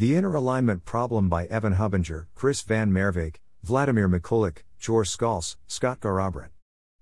The 0.00 0.16
Inner 0.16 0.34
Alignment 0.34 0.86
Problem 0.86 1.28
by 1.28 1.44
Evan 1.44 1.74
Hubinger, 1.74 2.24
Chris 2.34 2.62
Van 2.62 2.90
Merwijk, 2.90 3.36
Vladimir 3.62 4.08
Mikulik, 4.08 4.60
Joar 4.78 5.04
Skalse, 5.04 5.56
Scott 5.66 6.00
Garrabrant. 6.00 6.48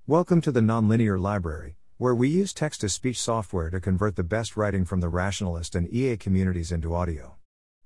Welcome 0.09 0.41
to 0.41 0.51
the 0.51 0.59
Nonlinear 0.59 1.16
Library, 1.16 1.76
where 1.98 2.12
we 2.16 2.29
use 2.29 2.53
text 2.53 2.80
to 2.80 2.88
speech 2.88 3.21
software 3.21 3.71
to 3.71 3.79
convert 3.79 4.16
the 4.16 4.24
best 4.24 4.56
writing 4.56 4.84
from 4.84 4.98
the 4.98 5.08
rationalist 5.08 5.76
and 5.76 5.88
EA 5.95 6.16
communities 6.16 6.72
into 6.72 6.92
audio. 6.92 7.37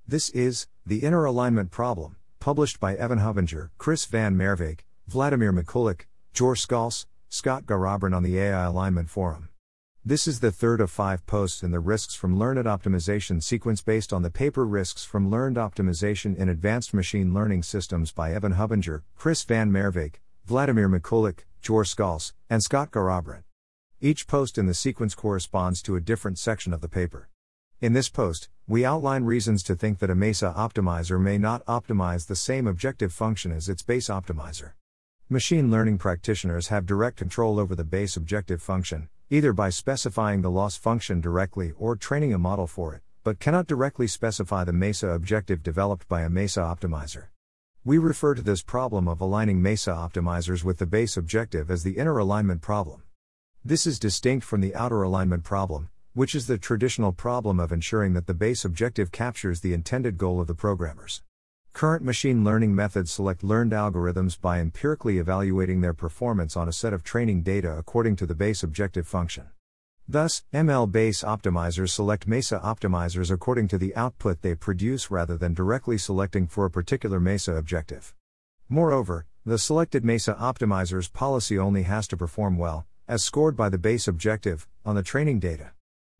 This 0.07 0.31
is 0.31 0.65
The 0.83 1.03
Inner 1.03 1.25
Alignment 1.25 1.69
Problem, 1.69 2.15
published 2.39 2.79
by 2.79 2.95
Evan 2.95 3.19
Hubinger, 3.19 3.69
Chris 3.77 4.05
Van 4.05 4.35
Merwijk, 4.35 4.79
Vladimir 5.07 5.53
Mikulik, 5.53 6.07
Joar 6.33 6.55
Skalse, 6.55 7.05
Scott 7.29 7.67
Garrabrant 7.67 8.15
on 8.15 8.23
the 8.23 8.39
AI 8.39 8.63
Alignment 8.63 9.11
Forum. 9.11 9.49
This 10.05 10.27
is 10.27 10.41
the 10.41 10.51
third 10.51 10.81
of 10.81 10.91
five 10.91 11.25
posts 11.27 11.63
in 11.63 11.71
the 11.71 11.79
Risks 11.79 12.13
from 12.13 12.37
Learned 12.37 12.65
Optimization 12.65 13.41
sequence 13.41 13.81
based 13.81 14.11
on 14.11 14.21
the 14.21 14.29
paper 14.29 14.65
Risks 14.65 15.05
from 15.05 15.31
Learned 15.31 15.55
Optimization 15.55 16.35
in 16.35 16.49
Advanced 16.49 16.93
Machine 16.93 17.33
Learning 17.33 17.63
Systems 17.63 18.11
by 18.11 18.33
Evan 18.33 18.55
Hubinger, 18.55 19.03
Chris 19.15 19.45
Van 19.45 19.71
Merwijk, 19.71 20.15
Vladimir 20.43 20.89
Mikulik, 20.89 21.45
Joar 21.61 21.85
Skalse, 21.85 22.33
and 22.49 22.61
Scott 22.61 22.91
Garrabrant. 22.91 23.43
Each 24.01 24.27
post 24.27 24.57
in 24.57 24.65
the 24.65 24.73
sequence 24.73 25.15
corresponds 25.15 25.81
to 25.83 25.95
a 25.95 26.01
different 26.01 26.37
section 26.37 26.73
of 26.73 26.81
the 26.81 26.89
paper. 26.89 27.29
In 27.79 27.93
this 27.93 28.09
post, 28.09 28.49
we 28.67 28.83
outline 28.83 29.23
reasons 29.23 29.63
to 29.63 29.73
think 29.73 29.99
that 29.99 30.09
a 30.09 30.15
MESA 30.15 30.53
optimizer 30.57 31.17
may 31.17 31.37
not 31.37 31.65
optimize 31.65 32.27
the 32.27 32.35
same 32.35 32.67
objective 32.67 33.13
function 33.13 33.53
as 33.53 33.69
its 33.69 33.83
base 33.83 34.09
optimizer. 34.09 34.73
Machine 35.29 35.71
learning 35.71 35.97
practitioners 35.97 36.67
have 36.67 36.85
direct 36.85 37.15
control 37.15 37.57
over 37.57 37.73
the 37.73 37.85
base 37.85 38.17
objective 38.17 38.61
function, 38.61 39.07
either 39.33 39.51
by 39.51 39.67
specifying 39.67 40.43
the 40.43 40.51
loss 40.51 40.77
function 40.77 41.19
directly 41.19 41.71
or 41.79 41.95
training 41.95 42.35
a 42.35 42.37
model 42.37 42.67
for 42.67 42.93
it, 42.93 43.01
but 43.23 43.39
cannot 43.39 43.65
directly 43.65 44.05
specify 44.05 44.63
the 44.63 44.71
MESA 44.71 45.09
objective 45.09 45.63
developed 45.63 46.07
by 46.07 46.21
a 46.21 46.29
MESA 46.29 46.59
optimizer. 46.59 47.29
We 47.83 47.97
refer 47.97 48.35
to 48.35 48.43
this 48.43 48.61
problem 48.61 49.07
of 49.07 49.21
aligning 49.21 49.59
MESA 49.59 49.89
optimizers 49.89 50.63
with 50.63 50.77
the 50.77 50.85
base 50.85 51.17
objective 51.17 51.71
as 51.71 51.81
the 51.81 51.97
inner 51.97 52.19
alignment 52.19 52.61
problem. 52.61 53.01
This 53.65 53.87
is 53.87 53.97
distinct 53.97 54.45
from 54.45 54.61
the 54.61 54.75
outer 54.75 55.01
alignment 55.01 55.43
problem, 55.43 55.89
which 56.13 56.35
is 56.35 56.45
the 56.45 56.59
traditional 56.59 57.11
problem 57.11 57.59
of 57.59 57.71
ensuring 57.71 58.13
that 58.13 58.27
the 58.27 58.35
base 58.35 58.63
objective 58.63 59.11
captures 59.11 59.61
the 59.61 59.73
intended 59.73 60.19
goal 60.19 60.41
of 60.41 60.45
the 60.45 60.53
programmers. 60.53 61.23
Current 61.73 62.03
machine 62.03 62.43
learning 62.43 62.75
methods 62.75 63.11
select 63.11 63.43
learned 63.43 63.71
algorithms 63.71 64.39
by 64.39 64.59
empirically 64.59 65.17
evaluating 65.17 65.81
their 65.81 65.95
performance 65.95 66.55
on 66.55 66.69
a 66.69 66.71
set 66.71 66.93
of 66.93 67.03
training 67.03 67.41
data 67.41 67.75
according 67.75 68.15
to 68.17 68.27
the 68.27 68.35
base 68.35 68.61
objective 68.61 69.07
function. 69.07 69.49
Thus, 70.07 70.43
ML 70.53 70.91
base 70.91 71.23
optimizers 71.23 71.89
select 71.89 72.27
MESA 72.27 72.59
optimizers 72.59 73.31
according 73.31 73.69
to 73.69 73.79
the 73.79 73.95
output 73.95 74.43
they 74.43 74.53
produce 74.53 75.09
rather 75.09 75.35
than 75.35 75.55
directly 75.55 75.97
selecting 75.97 76.45
for 76.45 76.65
a 76.65 76.69
particular 76.69 77.19
MESA 77.19 77.55
objective. 77.55 78.13
Moreover, 78.69 79.25
the 79.43 79.57
selected 79.57 80.05
MESA 80.05 80.35
optimizer's 80.35 81.09
policy 81.09 81.57
only 81.57 81.83
has 81.83 82.07
to 82.09 82.15
perform 82.15 82.59
well, 82.59 82.85
as 83.07 83.23
scored 83.23 83.57
by 83.57 83.69
the 83.69 83.79
base 83.79 84.07
objective, 84.07 84.67
on 84.85 84.95
the 84.95 85.01
training 85.01 85.39
data. 85.39 85.71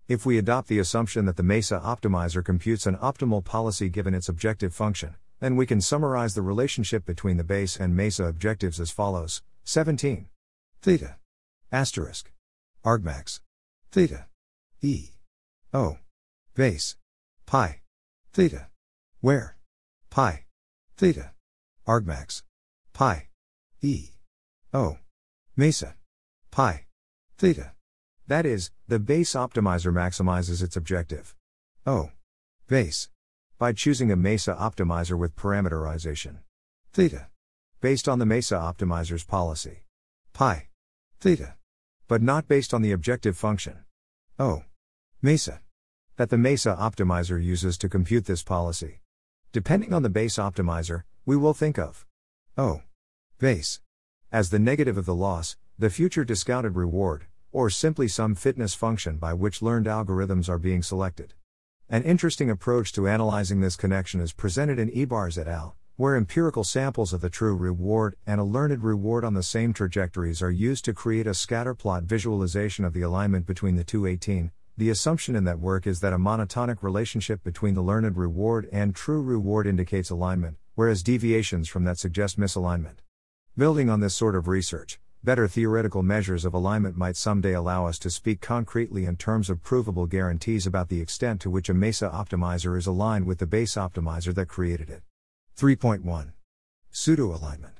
If 0.08 0.26
we 0.26 0.40
adopt 0.40 0.68
the 0.68 0.80
assumption 0.80 1.26
that 1.26 1.38
the 1.38 1.44
MESA 1.44 1.80
optimizer 1.80 2.44
computes 2.44 2.88
an 2.88 2.98
optimal 2.98 3.46
policy 3.46 3.88
given 3.88 4.16
its 4.16 4.28
objective 4.28 4.74
function, 4.74 5.16
then 5.44 5.58
we 5.58 5.66
can 5.66 5.82
summarize 5.82 6.36
the 6.36 6.42
relationship 6.42 7.06
between 7.06 7.36
the 7.36 7.44
base 7.44 7.76
and 7.76 7.98
MESA 7.98 8.24
objectives 8.24 8.80
as 8.80 8.92
follows 8.92 9.42
17. 9.66 10.30
Theta. 10.82 11.18
Asterisk. 11.70 12.32
Argmax. 12.86 13.42
Theta. 13.92 14.28
E. 14.82 15.10
O. 15.74 15.98
Base. 16.56 16.96
Pi. 17.46 17.82
Theta. 18.32 18.68
Where? 19.20 19.58
Pi. 20.10 20.46
Theta. 20.96 21.34
Argmax. 21.86 22.44
Pi. 22.94 23.28
E. 23.82 24.12
O. 24.74 24.98
Mesa. 25.58 25.96
Pi. 26.52 26.86
Theta. 27.38 27.74
That 28.28 28.46
is, 28.46 28.72
the 28.88 28.98
base 28.98 29.34
optimizer 29.34 29.92
maximizes 29.92 30.64
its 30.64 30.78
objective. 30.78 31.36
O. 31.86 32.12
Base 32.70 33.10
by 33.58 33.74
choosing 33.74 34.12
a 34.12 34.16
MESA 34.16 34.56
optimizer 34.56 35.18
with 35.18 35.36
parameterization. 35.36 36.38
Theta. 36.92 37.28
Based 37.82 38.08
on 38.08 38.20
the 38.20 38.26
MESA 38.26 38.56
optimizer's 38.56 39.24
policy. 39.24 39.84
Pi. 40.34 40.68
Theta. 41.20 41.56
But 42.08 42.22
not 42.22 42.48
based 42.48 42.74
on 42.74 42.82
the 42.82 42.92
objective 42.92 43.38
function. 43.38 43.86
O. 44.40 44.64
MESA. 45.22 45.62
That 46.18 46.30
the 46.30 46.38
MESA 46.38 46.76
optimizer 46.80 47.44
uses 47.44 47.78
to 47.80 47.90
compute 47.90 48.26
this 48.26 48.44
policy. 48.44 49.02
Depending 49.52 49.94
on 49.94 50.04
the 50.04 50.10
base 50.10 50.38
optimizer, 50.38 51.04
we 51.26 51.36
will 51.36 51.54
think 51.54 51.78
of 51.78 52.06
O. 52.58 52.82
Base. 53.40 53.82
As 54.32 54.50
the 54.50 54.60
negative 54.60 54.98
of 54.98 55.06
the 55.06 55.16
loss, 55.16 55.58
the 55.78 55.90
future 55.90 56.24
discounted 56.24 56.76
reward, 56.76 57.28
or 57.52 57.70
simply 57.70 58.08
some 58.08 58.36
fitness 58.36 58.74
function 58.74 59.18
by 59.18 59.34
which 59.34 59.62
learned 59.62 59.86
algorithms 59.86 60.50
are 60.50 60.58
being 60.58 60.82
selected. 60.82 61.34
An 61.90 62.04
interesting 62.04 62.50
approach 62.50 62.94
to 62.94 63.10
analyzing 63.10 63.60
this 63.60 63.76
connection 63.76 64.22
is 64.22 64.32
presented 64.32 64.80
in 64.80 64.90
Ibarz 64.90 65.38
et 65.38 65.48
al., 65.48 65.76
where 65.98 66.16
empirical 66.16 66.64
samples 66.64 67.12
of 67.12 67.20
the 67.20 67.30
true 67.30 67.56
reward 67.56 68.16
and 68.26 68.40
a 68.40 68.44
learned 68.44 68.82
reward 68.84 69.26
on 69.26 69.34
the 69.34 69.44
same 69.44 69.74
trajectories 69.74 70.42
are 70.42 70.50
used 70.50 70.86
to 70.86 70.94
create 70.94 71.28
a 71.28 71.32
scatterplot 71.32 72.04
visualization 72.04 72.86
of 72.86 72.94
the 72.94 73.02
alignment 73.02 73.46
between 73.46 73.76
the 73.76 73.84
two 73.84 74.08
18. 74.08 74.52
The 74.78 74.90
assumption 74.90 75.36
in 75.36 75.44
that 75.44 75.60
work 75.60 75.86
is 75.86 76.00
that 76.00 76.14
a 76.14 76.18
monotonic 76.18 76.82
relationship 76.82 77.44
between 77.44 77.76
the 77.76 77.84
learned 77.84 78.18
reward 78.18 78.68
and 78.72 78.96
true 78.96 79.22
reward 79.22 79.68
indicates 79.68 80.10
alignment, 80.10 80.56
whereas 80.76 81.04
deviations 81.04 81.68
from 81.68 81.84
that 81.84 82.00
suggest 82.00 82.40
misalignment. 82.40 83.00
Building 83.58 83.90
on 83.90 84.00
this 84.00 84.16
sort 84.16 84.36
of 84.36 84.48
research, 84.48 85.00
Better 85.26 85.48
theoretical 85.48 86.04
measures 86.04 86.44
of 86.44 86.54
alignment 86.54 86.98
might 86.98 87.16
someday 87.16 87.54
allow 87.54 87.86
us 87.86 87.98
to 88.00 88.10
speak 88.10 88.42
concretely 88.42 89.06
in 89.06 89.16
terms 89.16 89.50
of 89.50 89.64
provable 89.64 90.06
guarantees 90.06 90.68
about 90.68 90.90
the 90.90 91.00
extent 91.00 91.40
to 91.40 91.50
which 91.50 91.70
a 91.70 91.74
MESA 91.74 92.10
optimizer 92.10 92.78
is 92.78 92.88
aligned 92.88 93.26
with 93.26 93.38
the 93.38 93.48
base 93.48 93.76
optimizer 93.76 94.36
that 94.36 94.50
created 94.50 94.90
it. 94.90 95.02
3.1 95.58 96.34
Pseudo 96.92 97.34
alignment. 97.34 97.76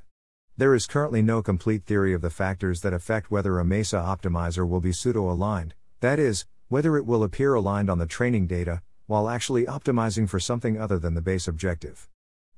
There 0.56 0.74
is 0.74 0.88
currently 0.88 1.22
no 1.22 1.42
complete 1.42 1.84
theory 1.84 2.14
of 2.14 2.22
the 2.22 2.30
factors 2.30 2.80
that 2.80 2.94
affect 2.94 3.30
whether 3.30 3.60
a 3.60 3.66
MESA 3.66 3.98
optimizer 3.98 4.66
will 4.66 4.80
be 4.80 4.94
pseudo 4.94 5.30
aligned, 5.30 5.74
that 6.00 6.20
is, 6.20 6.46
whether 6.70 6.96
it 6.96 7.06
will 7.06 7.26
appear 7.26 7.56
aligned 7.56 7.90
on 7.90 7.98
the 7.98 8.06
training 8.06 8.48
data, 8.48 8.82
while 9.06 9.28
actually 9.28 9.66
optimizing 9.66 10.30
for 10.30 10.40
something 10.40 10.80
other 10.80 10.98
than 10.98 11.14
the 11.14 11.22
base 11.22 11.50
objective. 11.50 12.08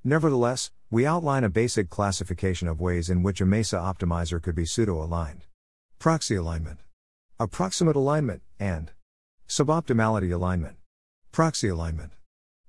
Nevertheless, 0.04 0.70
we 0.92 1.06
outline 1.06 1.44
a 1.44 1.50
basic 1.50 1.90
classification 1.90 2.68
of 2.68 2.80
ways 2.80 3.10
in 3.10 3.24
which 3.24 3.42
a 3.42 3.46
MESA 3.46 3.76
optimizer 3.78 4.42
could 4.42 4.54
be 4.54 4.66
pseudo 4.66 5.02
aligned 5.02 5.46
proxy 5.98 6.36
alignment, 6.36 6.80
approximate 7.40 7.96
alignment, 7.96 8.44
and 8.60 8.92
suboptimality 9.48 10.32
alignment. 10.32 10.76
Proxy 11.32 11.68
alignment. 11.70 12.12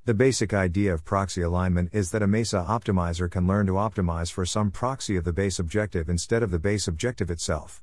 The 0.06 0.14
basic 0.14 0.54
idea 0.54 0.94
of 0.94 1.04
proxy 1.04 1.42
alignment 1.42 1.90
is 1.92 2.10
that 2.12 2.22
a 2.22 2.26
MESA 2.26 2.64
optimizer 2.66 3.30
can 3.30 3.46
learn 3.46 3.66
to 3.66 3.72
optimize 3.72 4.32
for 4.32 4.46
some 4.46 4.70
proxy 4.70 5.16
of 5.16 5.24
the 5.24 5.32
base 5.32 5.58
objective 5.58 6.08
instead 6.08 6.42
of 6.42 6.50
the 6.50 6.58
base 6.58 6.88
objective 6.88 7.30
itself. 7.30 7.82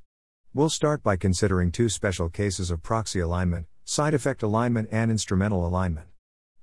We'll 0.52 0.70
start 0.70 1.02
by 1.02 1.16
considering 1.16 1.70
two 1.70 1.88
special 1.88 2.28
cases 2.28 2.70
of 2.70 2.82
proxy 2.82 3.20
alignment 3.20 3.66
side 3.84 4.14
effect 4.14 4.42
alignment 4.42 4.88
and 4.90 5.10
instrumental 5.10 5.66
alignment. 5.66 6.08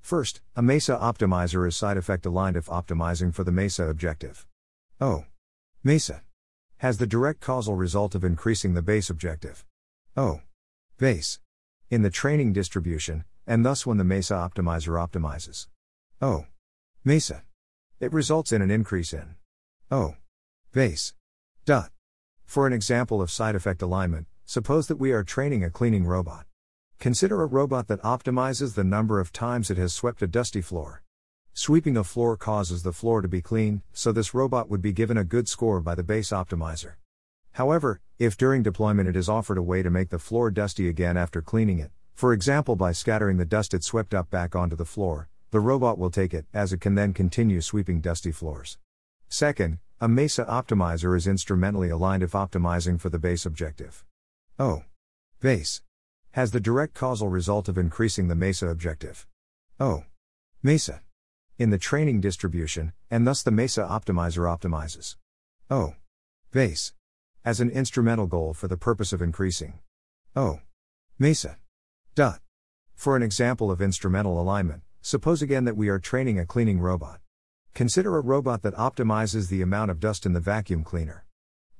First, 0.02 0.42
a 0.56 0.62
MESA 0.62 0.98
optimizer 0.98 1.68
is 1.68 1.78
side 1.78 1.96
effect 1.96 2.26
aligned 2.26 2.58
if 2.58 2.66
optimizing 2.66 3.34
for 3.34 3.44
the 3.44 3.52
MESA 3.52 3.88
objective. 3.88 4.46
O. 5.00 5.26
MESA 5.84 6.24
has 6.78 6.98
the 6.98 7.08
direct 7.08 7.40
causal 7.40 7.76
result 7.76 8.16
of 8.16 8.24
increasing 8.24 8.74
the 8.74 8.82
base 8.82 9.10
objective. 9.10 9.66
O. 10.18 10.42
Base 10.98 11.40
in 11.90 12.02
the 12.02 12.10
training 12.10 12.54
distribution, 12.54 13.26
and 13.46 13.66
thus 13.66 13.86
when 13.86 13.98
the 13.98 14.04
MESA 14.04 14.34
optimizer 14.34 14.98
optimizes. 14.98 15.68
O. 16.22 16.46
MESA. 17.04 17.44
It 18.00 18.12
results 18.12 18.52
in 18.52 18.62
an 18.62 18.72
increase 18.72 19.14
in 19.14 19.36
O. 19.92 20.16
Base. 20.72 21.14
Dot. 21.66 21.92
For 22.46 22.66
an 22.66 22.74
example 22.74 23.22
of 23.22 23.30
side 23.30 23.56
effect 23.56 23.82
alignment, 23.82 24.28
suppose 24.46 24.88
that 24.88 24.98
we 24.98 25.12
are 25.12 25.24
training 25.24 25.64
a 25.64 25.70
cleaning 25.70 26.06
robot. 26.06 26.46
Consider 27.02 27.42
a 27.42 27.48
robot 27.48 27.88
that 27.88 28.00
optimizes 28.04 28.76
the 28.76 28.84
number 28.84 29.20
of 29.20 29.34
times 29.34 29.72
it 29.72 29.78
has 29.78 29.92
swept 29.92 30.22
a 30.22 30.28
dusty 30.28 30.62
floor. 30.62 31.02
Sweeping 31.52 31.98
a 31.98 32.04
floor 32.04 32.38
causes 32.38 32.84
the 32.84 32.94
floor 32.94 33.24
to 33.24 33.28
be 33.28 33.42
clean, 33.42 33.82
so 33.92 34.12
this 34.12 34.36
robot 34.36 34.70
would 34.70 34.84
be 34.84 34.94
given 34.94 35.18
a 35.18 35.24
good 35.24 35.50
score 35.50 35.82
by 35.82 35.96
the 35.96 36.04
base 36.04 36.30
optimizer. 36.30 36.98
However, 37.54 38.02
if 38.20 38.38
during 38.38 38.62
deployment 38.62 39.10
it 39.10 39.16
is 39.16 39.28
offered 39.28 39.58
a 39.58 39.64
way 39.64 39.82
to 39.82 39.90
make 39.90 40.12
the 40.12 40.20
floor 40.20 40.52
dusty 40.52 40.88
again 40.88 41.18
after 41.18 41.42
cleaning 41.42 41.80
it, 41.80 41.90
for 42.14 42.34
example 42.34 42.76
by 42.76 42.92
scattering 42.92 43.38
the 43.38 43.46
dust 43.46 43.74
it 43.74 43.84
swept 43.84 44.14
up 44.14 44.30
back 44.30 44.56
onto 44.56 44.76
the 44.76 44.86
floor, 44.86 45.28
the 45.50 45.60
robot 45.60 45.98
will 45.98 46.12
take 46.12 46.36
it, 46.36 46.46
as 46.54 46.72
it 46.72 46.82
can 46.82 46.94
then 46.94 47.14
continue 47.14 47.62
sweeping 47.62 48.00
dusty 48.00 48.32
floors. 48.32 48.78
Second, 49.28 49.80
a 50.00 50.08
MESA 50.08 50.46
optimizer 50.46 51.18
is 51.18 51.26
instrumentally 51.26 51.90
aligned 51.90 52.22
if 52.22 52.34
optimizing 52.34 53.02
for 53.02 53.10
the 53.10 53.18
base 53.18 53.44
objective. 53.44 54.06
Oh. 54.60 54.84
Base 55.40 55.82
has 56.34 56.52
the 56.52 56.60
direct 56.60 56.94
causal 56.94 57.28
result 57.28 57.68
of 57.68 57.78
increasing 57.78 58.28
the 58.28 58.36
MESA 58.36 58.68
objective. 58.68 59.28
Oh. 59.80 60.06
MESA. 60.64 61.02
in 61.58 61.70
the 61.70 61.78
training 61.78 62.22
distribution, 62.22 62.94
and 63.10 63.28
thus 63.28 63.44
the 63.44 63.52
MESA 63.52 63.84
optimizer 63.84 64.48
optimizes 64.48 65.16
oh. 65.70 65.76
O 65.76 65.96
base 66.52 66.94
as 67.44 67.60
an 67.60 67.70
instrumental 67.70 68.28
goal 68.28 68.54
for 68.54 68.68
the 68.68 68.78
purpose 68.78 69.14
of 69.14 69.22
increasing 69.22 69.80
O 70.36 70.60
MESA 71.20 71.58
dot. 72.16 72.40
For 72.94 73.16
an 73.16 73.24
example 73.24 73.72
of 73.72 73.82
instrumental 73.82 74.40
alignment, 74.40 74.84
suppose 75.02 75.42
again 75.42 75.66
that 75.66 75.78
we 75.78 75.90
are 75.90 76.00
training 76.00 76.40
a 76.40 76.46
cleaning 76.46 76.80
robot. 76.80 77.20
Consider 77.74 78.18
a 78.18 78.22
robot 78.22 78.62
that 78.62 78.76
optimizes 78.76 79.50
the 79.50 79.62
amount 79.62 79.92
of 79.92 80.00
dust 80.00 80.26
in 80.26 80.34
the 80.34 80.40
vacuum 80.40 80.84
cleaner. 80.84 81.26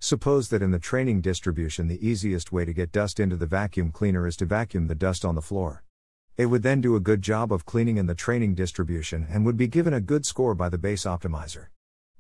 Suppose 0.04 0.50
that 0.50 0.64
in 0.64 0.72
the 0.72 0.80
training 0.80 1.22
distribution, 1.22 1.88
the 1.88 2.06
easiest 2.06 2.52
way 2.52 2.66
to 2.66 2.74
get 2.74 2.92
dust 2.92 3.20
into 3.20 3.36
the 3.36 3.46
vacuum 3.46 3.92
cleaner 3.92 4.26
is 4.26 4.36
to 4.38 4.48
vacuum 4.48 4.88
the 4.88 4.96
dust 4.96 5.24
on 5.24 5.36
the 5.36 5.44
floor. 5.44 5.84
It 6.38 6.48
would 6.48 6.64
then 6.64 6.82
do 6.82 6.96
a 6.96 7.00
good 7.00 7.22
job 7.22 7.54
of 7.54 7.68
cleaning 7.68 7.98
in 7.98 8.08
the 8.08 8.16
training 8.16 8.56
distribution 8.56 9.28
and 9.30 9.46
would 9.46 9.58
be 9.58 9.68
given 9.68 9.94
a 9.94 10.02
good 10.02 10.26
score 10.26 10.56
by 10.56 10.70
the 10.70 10.80
base 10.80 11.04
optimizer. 11.04 11.68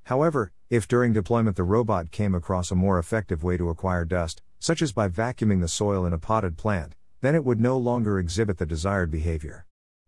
However, 0.04 0.51
if 0.69 0.88
during 0.88 1.12
deployment 1.12 1.56
the 1.56 1.63
robot 1.63 2.12
came 2.12 2.36
across 2.36 2.69
a 2.69 2.75
more 2.75 3.00
effective 3.00 3.44
way 3.44 3.57
to 3.57 3.69
acquire 3.69 4.06
dust, 4.06 4.44
such 4.60 4.83
as 4.83 4.92
by 4.92 5.10
vacuuming 5.10 5.62
the 5.62 5.68
soil 5.68 6.06
in 6.06 6.13
a 6.13 6.19
potted 6.19 6.57
plant, 6.57 6.94
then 7.22 7.33
it 7.33 7.44
would 7.44 7.60
no 7.60 7.80
longer 7.80 8.19
exhibit 8.19 8.60
the 8.60 8.66
desired 8.68 9.10
behavior. 9.10 9.66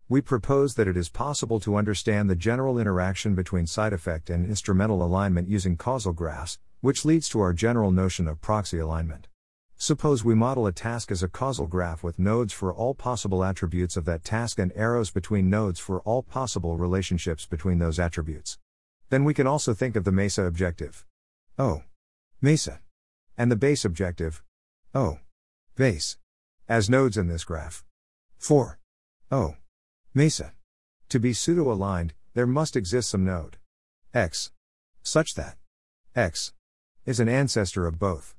We 0.08 0.20
propose 0.20 0.76
that 0.76 0.86
it 0.86 0.96
is 0.96 1.08
possible 1.08 1.58
to 1.58 1.74
understand 1.74 2.30
the 2.30 2.36
general 2.36 2.78
interaction 2.78 3.34
between 3.34 3.66
side 3.66 3.92
effect 3.92 4.30
and 4.30 4.46
instrumental 4.46 5.02
alignment 5.02 5.48
using 5.48 5.76
causal 5.76 6.12
graphs, 6.12 6.60
which 6.84 7.06
leads 7.06 7.30
to 7.30 7.40
our 7.40 7.54
general 7.54 7.90
notion 7.90 8.28
of 8.28 8.42
proxy 8.42 8.78
alignment. 8.78 9.26
Suppose 9.78 10.22
we 10.22 10.34
model 10.34 10.66
a 10.66 10.72
task 10.72 11.10
as 11.10 11.22
a 11.22 11.28
causal 11.28 11.66
graph 11.66 12.02
with 12.02 12.18
nodes 12.18 12.52
for 12.52 12.74
all 12.74 12.92
possible 12.92 13.42
attributes 13.42 13.96
of 13.96 14.04
that 14.04 14.22
task 14.22 14.58
and 14.58 14.70
arrows 14.76 15.10
between 15.10 15.48
nodes 15.48 15.80
for 15.80 16.00
all 16.00 16.22
possible 16.22 16.76
relationships 16.76 17.46
between 17.46 17.78
those 17.78 17.98
attributes. 17.98 18.58
Then 19.08 19.24
we 19.24 19.32
can 19.32 19.46
also 19.46 19.72
think 19.72 19.96
of 19.96 20.04
the 20.04 20.12
MESA 20.12 20.42
objective. 20.42 21.06
O. 21.58 21.84
MESA. 22.42 22.80
And 23.38 23.50
the 23.50 23.56
base 23.56 23.86
objective. 23.86 24.42
O. 24.94 25.20
Base. 25.76 26.18
As 26.68 26.90
nodes 26.90 27.16
in 27.16 27.28
this 27.28 27.44
graph. 27.44 27.82
4. 28.36 28.78
O. 29.30 29.56
MESA. 30.12 30.52
To 31.08 31.18
be 31.18 31.32
pseudo 31.32 31.72
aligned, 31.72 32.12
there 32.34 32.46
must 32.46 32.76
exist 32.76 33.08
some 33.08 33.24
node. 33.24 33.56
X. 34.12 34.50
Such 35.02 35.32
that. 35.36 35.56
X 36.14 36.52
is 37.06 37.20
an 37.20 37.28
ancestor 37.28 37.86
of 37.86 37.98
both. 37.98 38.34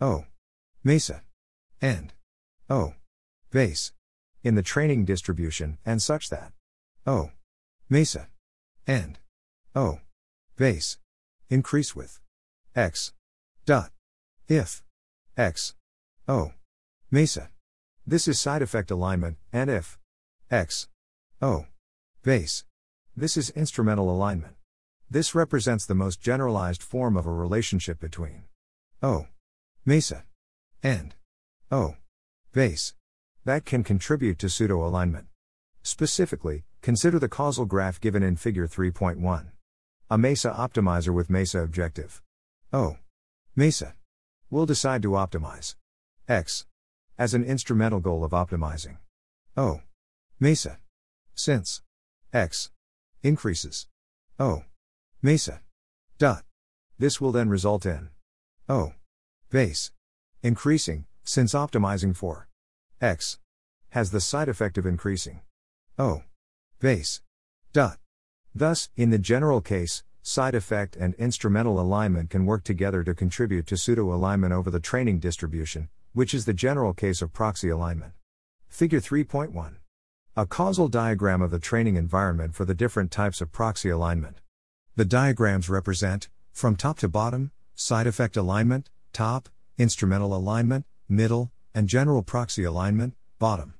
O. 0.00 0.24
Mesa. 0.82 1.22
And. 1.80 2.12
O. 2.68 2.94
Base. 3.50 3.92
In 4.42 4.54
the 4.54 4.62
training 4.62 5.04
distribution, 5.04 5.78
and 5.84 6.02
such 6.02 6.28
that. 6.30 6.52
O. 7.06 7.30
Mesa. 7.88 8.28
And. 8.86 9.18
O. 9.74 10.00
Base. 10.56 10.98
Increase 11.48 11.94
with. 11.94 12.20
X. 12.74 13.12
Dot. 13.64 13.90
If. 14.48 14.82
X. 15.36 15.74
O. 16.26 16.52
Mesa. 17.10 17.50
This 18.06 18.28
is 18.28 18.38
side 18.38 18.62
effect 18.62 18.90
alignment, 18.90 19.36
and 19.52 19.70
if. 19.70 19.98
X. 20.50 20.88
O. 21.42 21.66
Base. 22.22 22.64
This 23.16 23.36
is 23.36 23.50
instrumental 23.50 24.10
alignment. 24.10 24.55
This 25.08 25.34
represents 25.34 25.86
the 25.86 25.94
most 25.94 26.20
generalized 26.20 26.82
form 26.82 27.16
of 27.16 27.26
a 27.26 27.32
relationship 27.32 28.00
between 28.00 28.44
O. 29.02 29.28
Mesa 29.84 30.24
and 30.82 31.14
O. 31.70 31.94
Base 32.52 32.94
that 33.44 33.64
can 33.64 33.84
contribute 33.84 34.38
to 34.40 34.48
pseudo 34.48 34.84
alignment. 34.84 35.26
Specifically, 35.82 36.64
consider 36.82 37.20
the 37.20 37.28
causal 37.28 37.64
graph 37.64 38.00
given 38.00 38.24
in 38.24 38.34
Figure 38.34 38.66
3.1. 38.66 39.46
A 40.10 40.18
MESA 40.18 40.50
optimizer 40.50 41.14
with 41.14 41.30
MESA 41.30 41.60
objective. 41.60 42.20
O. 42.72 42.96
MESA 43.54 43.94
will 44.50 44.66
decide 44.66 45.02
to 45.02 45.10
optimize 45.10 45.76
X 46.28 46.66
as 47.16 47.34
an 47.34 47.44
instrumental 47.44 48.00
goal 48.00 48.24
of 48.24 48.32
optimizing 48.32 48.96
O. 49.56 49.82
MESA 50.40 50.78
since 51.34 51.82
X 52.32 52.70
increases 53.22 53.86
O. 54.40 54.64
Mesa. 55.26 55.60
Dot. 56.18 56.44
This 57.00 57.20
will 57.20 57.32
then 57.32 57.48
result 57.48 57.84
in 57.84 58.10
O. 58.68 58.92
Base. 59.50 59.90
Increasing, 60.40 61.06
since 61.24 61.52
optimizing 61.52 62.14
for 62.14 62.46
X 63.00 63.40
has 63.88 64.12
the 64.12 64.20
side 64.20 64.48
effect 64.48 64.78
of 64.78 64.86
increasing 64.86 65.40
O. 65.98 66.22
Base. 66.78 67.22
Dot. 67.72 67.98
Thus, 68.54 68.88
in 68.96 69.10
the 69.10 69.18
general 69.18 69.60
case, 69.60 70.04
side 70.22 70.54
effect 70.54 70.94
and 70.94 71.12
instrumental 71.14 71.80
alignment 71.80 72.30
can 72.30 72.46
work 72.46 72.62
together 72.62 73.02
to 73.02 73.12
contribute 73.12 73.66
to 73.66 73.76
pseudo 73.76 74.14
alignment 74.14 74.52
over 74.52 74.70
the 74.70 74.78
training 74.78 75.18
distribution, 75.18 75.88
which 76.12 76.34
is 76.34 76.44
the 76.44 76.54
general 76.54 76.94
case 76.94 77.20
of 77.20 77.32
proxy 77.32 77.68
alignment. 77.68 78.12
Figure 78.68 79.00
3.1. 79.00 79.78
A 80.36 80.46
causal 80.46 80.86
diagram 80.86 81.42
of 81.42 81.50
the 81.50 81.58
training 81.58 81.96
environment 81.96 82.54
for 82.54 82.64
the 82.64 82.74
different 82.74 83.10
types 83.10 83.40
of 83.40 83.50
proxy 83.50 83.88
alignment. 83.88 84.40
The 84.96 85.04
diagrams 85.04 85.68
represent, 85.68 86.30
from 86.52 86.74
top 86.74 86.98
to 87.00 87.08
bottom, 87.08 87.50
side 87.74 88.06
effect 88.06 88.34
alignment, 88.34 88.88
top, 89.12 89.50
instrumental 89.76 90.34
alignment, 90.34 90.86
middle, 91.06 91.52
and 91.74 91.86
general 91.86 92.22
proxy 92.22 92.64
alignment, 92.64 93.12
bottom. 93.38 93.74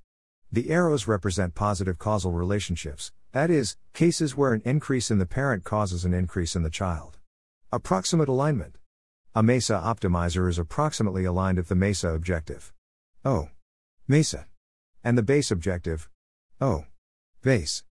The 0.52 0.68
arrows 0.68 1.06
represent 1.06 1.54
positive 1.54 1.98
causal 1.98 2.32
relationships, 2.32 3.12
that 3.32 3.50
is, 3.50 3.78
cases 3.94 4.36
where 4.36 4.52
an 4.52 4.60
increase 4.66 5.10
in 5.10 5.16
the 5.16 5.24
parent 5.24 5.64
causes 5.64 6.04
an 6.04 6.12
increase 6.12 6.54
in 6.54 6.64
the 6.64 6.68
child. 6.68 7.16
Approximate 7.72 8.28
alignment. 8.28 8.76
A 9.34 9.42
MESA 9.42 9.80
optimizer 9.82 10.50
is 10.50 10.58
approximately 10.58 11.24
aligned 11.24 11.58
if 11.58 11.69
the 11.69 11.74
MESA 11.74 12.10
objective. 12.10 12.74
O. 13.24 13.48
MESA. 14.06 14.48
And 15.02 15.16
the 15.16 15.22
base 15.22 15.50
objective. 15.50 16.10
O. 16.60 16.84
Base 17.40 17.84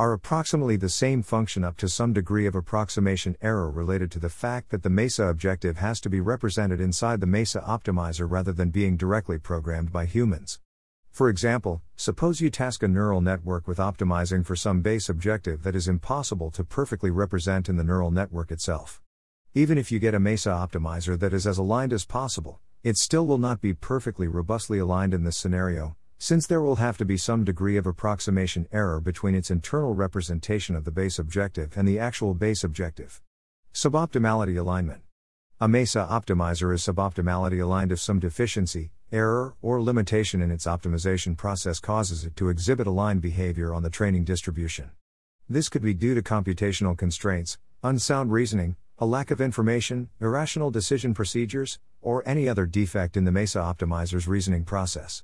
are 0.00 0.14
approximately 0.14 0.76
the 0.76 0.88
same 0.88 1.20
function 1.20 1.62
up 1.62 1.76
to 1.76 1.86
some 1.86 2.14
degree 2.14 2.46
of 2.46 2.54
approximation 2.54 3.36
error 3.42 3.70
related 3.70 4.10
to 4.10 4.18
the 4.18 4.30
fact 4.30 4.70
that 4.70 4.82
the 4.82 4.88
MESA 4.88 5.26
objective 5.26 5.76
has 5.76 6.00
to 6.00 6.08
be 6.08 6.22
represented 6.22 6.80
inside 6.80 7.20
the 7.20 7.26
MESA 7.26 7.60
optimizer 7.60 8.26
rather 8.26 8.50
than 8.50 8.70
being 8.70 8.96
directly 8.96 9.38
programmed 9.38 9.92
by 9.92 10.06
humans. 10.06 10.58
For 11.10 11.28
example, 11.28 11.82
suppose 11.96 12.40
you 12.40 12.48
task 12.48 12.82
a 12.82 12.88
neural 12.88 13.20
network 13.20 13.68
with 13.68 13.76
optimizing 13.76 14.42
for 14.42 14.56
some 14.56 14.80
base 14.80 15.10
objective 15.10 15.64
that 15.64 15.76
is 15.76 15.86
impossible 15.86 16.50
to 16.52 16.64
perfectly 16.64 17.10
represent 17.10 17.68
in 17.68 17.76
the 17.76 17.84
neural 17.84 18.10
network 18.10 18.50
itself. 18.50 19.02
Even 19.52 19.76
if 19.76 19.92
you 19.92 19.98
get 19.98 20.14
a 20.14 20.18
MESA 20.18 20.48
optimizer 20.48 21.18
that 21.18 21.34
is 21.34 21.46
as 21.46 21.58
aligned 21.58 21.92
as 21.92 22.06
possible, 22.06 22.58
it 22.82 22.96
still 22.96 23.26
will 23.26 23.36
not 23.36 23.60
be 23.60 23.74
perfectly 23.74 24.28
robustly 24.28 24.78
aligned 24.78 25.12
in 25.12 25.24
this 25.24 25.36
scenario, 25.36 25.94
since 26.22 26.46
there 26.46 26.60
will 26.60 26.76
have 26.76 26.98
to 26.98 27.04
be 27.06 27.16
some 27.16 27.44
degree 27.44 27.78
of 27.78 27.86
approximation 27.86 28.68
error 28.72 29.00
between 29.00 29.34
its 29.34 29.50
internal 29.50 29.94
representation 29.94 30.76
of 30.76 30.84
the 30.84 30.90
base 30.90 31.18
objective 31.18 31.72
and 31.78 31.88
the 31.88 31.98
actual 31.98 32.34
base 32.34 32.62
objective. 32.62 33.22
Suboptimality 33.72 34.58
alignment. 34.58 35.00
A 35.62 35.66
MESA 35.66 36.06
optimizer 36.10 36.74
is 36.74 36.82
suboptimality 36.82 37.62
aligned 37.62 37.90
if 37.90 38.00
some 38.00 38.18
deficiency, 38.18 38.90
error, 39.10 39.54
or 39.62 39.80
limitation 39.80 40.42
in 40.42 40.50
its 40.50 40.66
optimization 40.66 41.38
process 41.38 41.80
causes 41.80 42.26
it 42.26 42.36
to 42.36 42.50
exhibit 42.50 42.86
aligned 42.86 43.22
behavior 43.22 43.72
on 43.72 43.82
the 43.82 43.88
training 43.88 44.24
distribution. 44.24 44.90
This 45.48 45.70
could 45.70 45.82
be 45.82 45.94
due 45.94 46.14
to 46.14 46.20
computational 46.20 46.98
constraints, 46.98 47.56
unsound 47.82 48.30
reasoning, 48.30 48.76
a 48.98 49.06
lack 49.06 49.30
of 49.30 49.40
information, 49.40 50.10
irrational 50.20 50.70
decision 50.70 51.14
procedures, 51.14 51.78
or 52.02 52.22
any 52.28 52.46
other 52.46 52.66
defect 52.66 53.16
in 53.16 53.24
the 53.24 53.32
MESA 53.32 53.58
optimizer's 53.58 54.28
reasoning 54.28 54.64
process. 54.64 55.22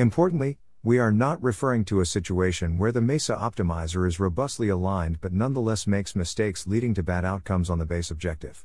Importantly, 0.00 0.56
we 0.82 0.98
are 0.98 1.12
not 1.12 1.42
referring 1.42 1.84
to 1.84 2.00
a 2.00 2.06
situation 2.06 2.78
where 2.78 2.90
the 2.90 3.02
MESA 3.02 3.36
optimizer 3.36 4.08
is 4.08 4.18
robustly 4.18 4.70
aligned 4.70 5.20
but 5.20 5.30
nonetheless 5.30 5.86
makes 5.86 6.16
mistakes 6.16 6.66
leading 6.66 6.94
to 6.94 7.02
bad 7.02 7.22
outcomes 7.22 7.68
on 7.68 7.78
the 7.78 7.84
base 7.84 8.10
objective. 8.10 8.64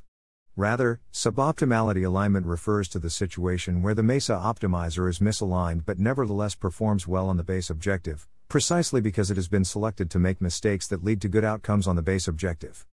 Rather, 0.56 0.98
suboptimality 1.12 2.06
alignment 2.06 2.46
refers 2.46 2.88
to 2.88 2.98
the 2.98 3.10
situation 3.10 3.82
where 3.82 3.92
the 3.92 4.02
MESA 4.02 4.32
optimizer 4.32 5.10
is 5.10 5.18
misaligned 5.18 5.84
but 5.84 5.98
nevertheless 5.98 6.54
performs 6.54 7.06
well 7.06 7.28
on 7.28 7.36
the 7.36 7.44
base 7.44 7.68
objective, 7.68 8.26
precisely 8.48 9.02
because 9.02 9.30
it 9.30 9.36
has 9.36 9.48
been 9.48 9.66
selected 9.66 10.10
to 10.10 10.18
make 10.18 10.40
mistakes 10.40 10.86
that 10.86 11.04
lead 11.04 11.20
to 11.20 11.28
good 11.28 11.44
outcomes 11.44 11.86
on 11.86 11.96
the 11.96 12.02
base 12.02 12.26
objective. 12.26 12.86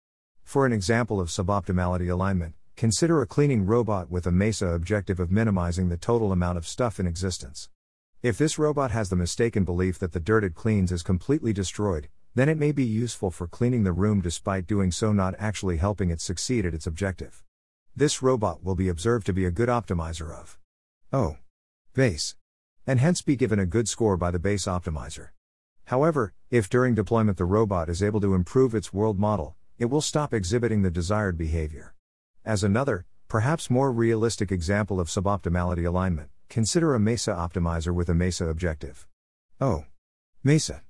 For 0.43 0.65
an 0.65 0.73
example 0.73 1.21
of 1.21 1.29
suboptimality 1.29 2.11
alignment, 2.11 2.55
consider 2.75 3.21
a 3.21 3.25
cleaning 3.25 3.65
robot 3.65 4.11
with 4.11 4.27
a 4.27 4.33
MESA 4.33 4.67
objective 4.67 5.21
of 5.21 5.31
minimizing 5.31 5.87
the 5.87 5.95
total 5.95 6.33
amount 6.33 6.57
of 6.57 6.67
stuff 6.67 6.99
in 6.99 7.07
existence. 7.07 7.69
If 8.23 8.37
this 8.37 8.57
robot 8.57 8.91
has 8.91 9.09
the 9.09 9.17
mistaken 9.17 9.65
belief 9.65 9.99
that 9.99 10.13
the 10.13 10.19
dirt 10.21 10.45
it 10.45 10.55
cleans 10.55 10.93
is 10.93 11.03
completely 11.03 11.51
destroyed, 11.51 12.07
then 12.35 12.47
it 12.47 12.57
may 12.57 12.71
be 12.71 12.85
useful 12.85 13.31
for 13.31 13.49
cleaning 13.49 13.83
the 13.83 13.91
room 13.91 14.21
despite 14.21 14.65
doing 14.65 14.91
so 14.93 15.11
not 15.11 15.35
actually 15.37 15.75
helping 15.75 16.09
it 16.09 16.21
succeed 16.21 16.65
at 16.65 16.73
its 16.73 16.87
objective. 16.87 17.43
This 17.93 18.21
robot 18.21 18.63
will 18.63 18.75
be 18.75 18.87
observed 18.87 19.25
to 19.25 19.33
be 19.33 19.43
a 19.43 19.51
good 19.51 19.67
optimizer 19.67 20.33
of 20.33 20.57
O. 21.11 21.35
Base. 21.93 22.37
And 22.87 23.01
hence 23.01 23.21
be 23.21 23.35
given 23.35 23.59
a 23.59 23.65
good 23.65 23.89
score 23.89 24.15
by 24.15 24.31
the 24.31 24.39
base 24.39 24.67
optimizer. 24.67 25.31
However, 25.87 26.31
if 26.49 26.69
during 26.69 26.95
deployment 26.95 27.37
the 27.37 27.43
robot 27.43 27.89
is 27.89 28.01
able 28.01 28.21
to 28.21 28.35
improve 28.35 28.73
its 28.73 28.93
world 28.93 29.19
model, 29.19 29.57
it 29.77 29.87
will 29.87 29.99
stop 29.99 30.33
exhibiting 30.33 30.81
the 30.81 30.89
desired 30.89 31.37
behavior. 31.37 31.93
As 32.45 32.63
another, 32.63 33.05
perhaps 33.27 33.69
more 33.69 33.91
realistic 33.91 34.49
example 34.49 35.01
of 35.01 35.09
suboptimality 35.09 35.85
alignment, 35.85 36.29
consider 36.49 36.95
a 36.95 36.99
MESA 36.99 37.31
optimizer 37.31 37.93
with 37.93 38.09
a 38.09 38.13
MESA 38.13 38.47
objective. 38.47 39.07
Oh. 39.59 39.85
MESA. 40.43 40.81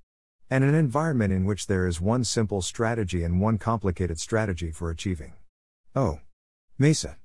And 0.49 0.63
an 0.63 0.75
environment 0.75 1.33
in 1.33 1.45
which 1.45 1.67
there 1.67 1.87
is 1.87 2.01
one 2.01 2.23
simple 2.23 2.61
strategy 2.61 3.23
and 3.23 3.41
one 3.41 3.57
complicated 3.57 4.19
strategy 4.19 4.71
for 4.71 4.89
achieving. 4.89 5.33
Oh. 5.95 6.19
MESA. 6.77 7.17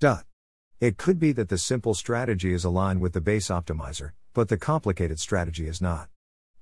Dot. 0.00 0.24
It 0.80 0.96
could 0.96 1.18
be 1.18 1.32
that 1.32 1.48
the 1.48 1.58
simple 1.58 1.94
strategy 1.94 2.52
is 2.52 2.64
aligned 2.64 3.00
with 3.00 3.12
the 3.12 3.20
base 3.20 3.48
optimizer, 3.48 4.12
but 4.32 4.48
the 4.48 4.56
complicated 4.56 5.18
strategy 5.18 5.66
is 5.66 5.80
not. 5.80 6.08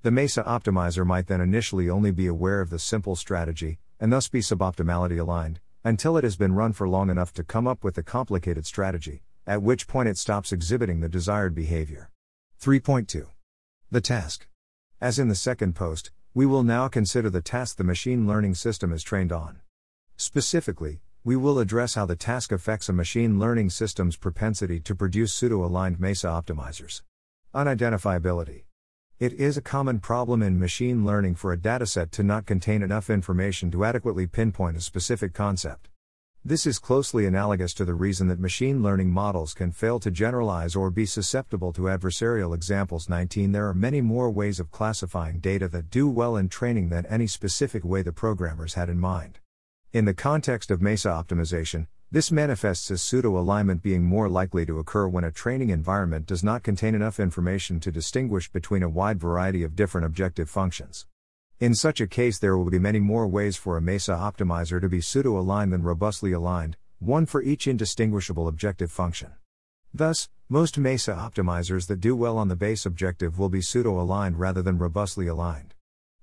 The 0.01 0.11
MESA 0.11 0.43
optimizer 0.43 1.05
might 1.05 1.27
then 1.27 1.41
initially 1.41 1.89
only 1.89 2.11
be 2.11 2.27
aware 2.27 2.61
of 2.61 2.69
the 2.69 2.79
simple 2.79 3.15
strategy, 3.15 3.79
and 3.99 4.11
thus 4.11 4.27
be 4.27 4.39
suboptimality 4.39 5.19
aligned, 5.19 5.59
until 5.83 6.17
it 6.17 6.23
has 6.23 6.35
been 6.35 6.53
run 6.53 6.73
for 6.73 6.87
long 6.87 7.09
enough 7.09 7.33
to 7.33 7.43
come 7.43 7.67
up 7.67 7.83
with 7.83 7.95
the 7.95 8.03
complicated 8.03 8.65
strategy, 8.65 9.23
at 9.47 9.63
which 9.63 9.87
point 9.87 10.09
it 10.09 10.17
stops 10.17 10.51
exhibiting 10.51 10.99
the 10.99 11.09
desired 11.09 11.55
behavior. 11.55 12.11
3.2. 12.61 13.27
The 13.89 14.01
task. 14.01 14.47
As 14.99 15.17
in 15.17 15.29
the 15.29 15.35
second 15.35 15.73
post, 15.73 16.11
we 16.33 16.45
will 16.45 16.63
now 16.63 16.89
consider 16.89 17.29
the 17.29 17.41
task 17.41 17.77
the 17.77 17.83
machine 17.83 18.27
learning 18.27 18.55
system 18.55 18.91
is 18.91 19.01
trained 19.01 19.31
on. 19.31 19.61
Specifically, 20.17 20.99
we 21.23 21.35
will 21.35 21.59
address 21.59 21.95
how 21.95 22.05
the 22.05 22.15
task 22.15 22.51
affects 22.51 22.89
a 22.89 22.93
machine 22.93 23.39
learning 23.39 23.69
system's 23.69 24.17
propensity 24.17 24.79
to 24.81 24.93
produce 24.93 25.33
pseudo 25.33 25.63
aligned 25.63 25.99
MESA 25.99 26.27
optimizers. 26.27 27.01
Unidentifiability. 27.55 28.63
It 29.19 29.33
is 29.33 29.57
a 29.57 29.61
common 29.61 29.99
problem 29.99 30.43
in 30.43 30.59
machine 30.59 31.05
learning 31.05 31.35
for 31.35 31.51
a 31.51 31.57
dataset 31.57 32.11
to 32.11 32.23
not 32.23 32.45
contain 32.45 32.83
enough 32.83 33.09
information 33.09 33.71
to 33.71 33.83
adequately 33.85 34.27
pinpoint 34.27 34.77
a 34.77 34.81
specific 34.81 35.33
concept. 35.33 35.89
This 36.45 36.65
is 36.65 36.79
closely 36.79 37.25
analogous 37.25 37.73
to 37.73 37.83
the 37.83 37.93
reason 37.93 38.29
that 38.29 38.39
machine 38.39 38.81
learning 38.81 39.09
models 39.09 39.53
can 39.53 39.71
fail 39.71 39.99
to 39.99 40.09
generalize 40.09 40.77
or 40.77 40.89
be 40.89 41.05
susceptible 41.05 41.73
to 41.73 41.83
adversarial 41.83 42.55
examples. 42.55 43.09
19 43.09 43.51
There 43.51 43.67
are 43.67 43.73
many 43.73 43.99
more 43.99 44.31
ways 44.31 44.59
of 44.59 44.71
classifying 44.71 45.39
data 45.39 45.67
that 45.67 45.89
do 45.89 46.07
well 46.07 46.37
in 46.37 46.47
training 46.47 46.87
than 46.87 47.05
any 47.07 47.27
specific 47.27 47.83
way 47.83 48.01
the 48.01 48.13
programmers 48.13 48.75
had 48.75 48.87
in 48.87 48.97
mind. 48.97 49.39
In 49.91 50.05
the 50.05 50.13
context 50.13 50.71
of 50.71 50.81
MESA 50.81 51.09
optimization, 51.09 51.87
this 52.11 52.31
manifests 52.31 52.89
as 52.91 53.01
pseudo 53.01 53.37
alignment 53.37 53.81
being 53.81 54.03
more 54.03 54.29
likely 54.29 54.65
to 54.67 54.79
occur 54.79 55.09
when 55.09 55.25
a 55.25 55.31
training 55.31 55.71
environment 55.71 56.25
does 56.25 56.45
not 56.45 56.63
contain 56.63 56.95
enough 56.95 57.19
information 57.19 57.81
to 57.81 57.91
distinguish 57.91 58.49
between 58.49 58.83
a 58.83 58.89
wide 58.89 59.19
variety 59.19 59.63
of 59.63 59.75
different 59.75 60.05
objective 60.05 60.49
functions. 60.49 61.07
In 61.59 61.73
such 61.73 61.99
a 61.99 62.05
case, 62.05 62.37
there 62.37 62.55
will 62.55 62.69
be 62.69 62.77
many 62.77 62.99
more 62.99 63.27
ways 63.27 63.57
for 63.57 63.77
a 63.77 63.81
MESA 63.81 64.11
optimizer 64.11 64.79
to 64.79 64.87
be 64.87 65.01
pseudo 65.01 65.39
aligned 65.39 65.73
than 65.73 65.81
robustly 65.81 66.31
aligned, 66.31 66.77
one 66.99 67.25
for 67.25 67.41
each 67.41 67.65
indistinguishable 67.65 68.47
objective 68.47 68.91
function. 68.91 69.31
Thus, 69.91 70.29
most 70.49 70.77
MESA 70.77 71.13
optimizers 71.13 71.87
that 71.87 71.99
do 71.99 72.15
well 72.15 72.37
on 72.37 72.47
the 72.47 72.55
base 72.55 72.85
objective 72.85 73.39
will 73.39 73.49
be 73.49 73.63
pseudo 73.63 73.99
aligned 73.99 74.37
rather 74.37 74.61
than 74.61 74.77
robustly 74.77 75.25
aligned. 75.25 75.73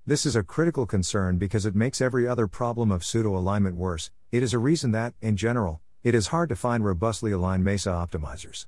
This 0.05 0.25
is 0.25 0.37
a 0.37 0.43
critical 0.43 0.85
concern 0.85 1.37
because 1.37 1.65
it 1.65 1.75
makes 1.75 1.99
every 1.99 2.25
other 2.25 2.47
problem 2.47 2.89
of 2.89 3.03
pseudo 3.03 3.35
alignment 3.35 3.75
worse. 3.75 4.11
It 4.31 4.41
is 4.41 4.53
a 4.53 4.57
reason 4.57 4.91
that, 4.91 5.15
in 5.19 5.35
general, 5.35 5.81
it 6.01 6.15
is 6.15 6.27
hard 6.27 6.47
to 6.47 6.55
find 6.55 6.85
robustly 6.85 7.33
aligned 7.33 7.65
MESA 7.65 7.89
optimizers. 7.89 8.67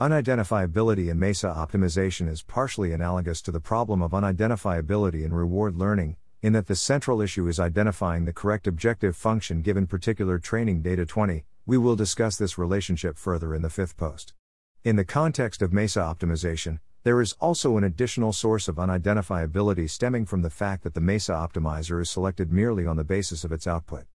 Unidentifiability 0.00 1.08
in 1.08 1.20
MESA 1.20 1.46
optimization 1.46 2.28
is 2.28 2.42
partially 2.42 2.90
analogous 2.90 3.40
to 3.40 3.52
the 3.52 3.60
problem 3.60 4.02
of 4.02 4.10
unidentifiability 4.10 5.24
in 5.24 5.32
reward 5.32 5.76
learning, 5.76 6.16
in 6.42 6.52
that 6.52 6.66
the 6.66 6.74
central 6.74 7.20
issue 7.20 7.46
is 7.46 7.60
identifying 7.60 8.24
the 8.24 8.32
correct 8.32 8.66
objective 8.66 9.14
function 9.14 9.62
given 9.62 9.86
particular 9.86 10.40
training 10.40 10.82
data 10.82 11.06
20. 11.06 11.44
We 11.64 11.78
will 11.78 11.94
discuss 11.94 12.36
this 12.36 12.58
relationship 12.58 13.16
further 13.16 13.54
in 13.54 13.62
the 13.62 13.70
fifth 13.70 13.96
post. 13.96 14.34
In 14.82 14.96
the 14.96 15.04
context 15.04 15.62
of 15.62 15.72
MESA 15.72 16.00
optimization, 16.00 16.80
there 17.04 17.20
is 17.20 17.34
also 17.34 17.76
an 17.76 17.84
additional 17.84 18.32
source 18.32 18.66
of 18.66 18.76
unidentifiability 18.76 19.88
stemming 19.88 20.26
from 20.26 20.42
the 20.42 20.50
fact 20.50 20.82
that 20.82 20.94
the 20.94 21.00
MESA 21.00 21.32
optimizer 21.32 22.02
is 22.02 22.10
selected 22.10 22.52
merely 22.52 22.84
on 22.84 22.96
the 22.96 23.04
basis 23.04 23.44
of 23.44 23.52
its 23.52 23.68
output. 23.68 24.06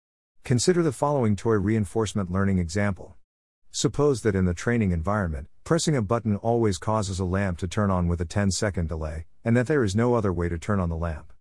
Consider 0.42 0.82
the 0.82 0.90
following 0.90 1.37
toy 1.37 1.54
reinforcement 1.54 2.32
learning 2.32 2.58
example. 2.58 3.14
Suppose 3.70 4.22
that 4.22 4.34
in 4.34 4.46
the 4.46 4.54
training 4.54 4.92
environment, 4.92 5.48
pressing 5.62 5.94
a 5.94 6.02
button 6.02 6.37
always 6.37 6.78
causes 6.78 7.20
a 7.20 7.25
lamp 7.25 7.58
to 7.58 7.68
turn 7.68 7.90
on 7.90 8.08
with 8.08 8.20
a 8.20 8.25
10 8.25 8.50
second 8.50 8.88
delay, 8.88 9.26
and 9.44 9.56
that 9.56 9.66
there 9.66 9.84
is 9.84 9.94
no 9.94 10.14
other 10.14 10.32
way 10.32 10.48
to 10.48 10.58
turn 10.58 10.80
on 10.80 10.88
the 10.88 10.96
lamp. 10.96 11.32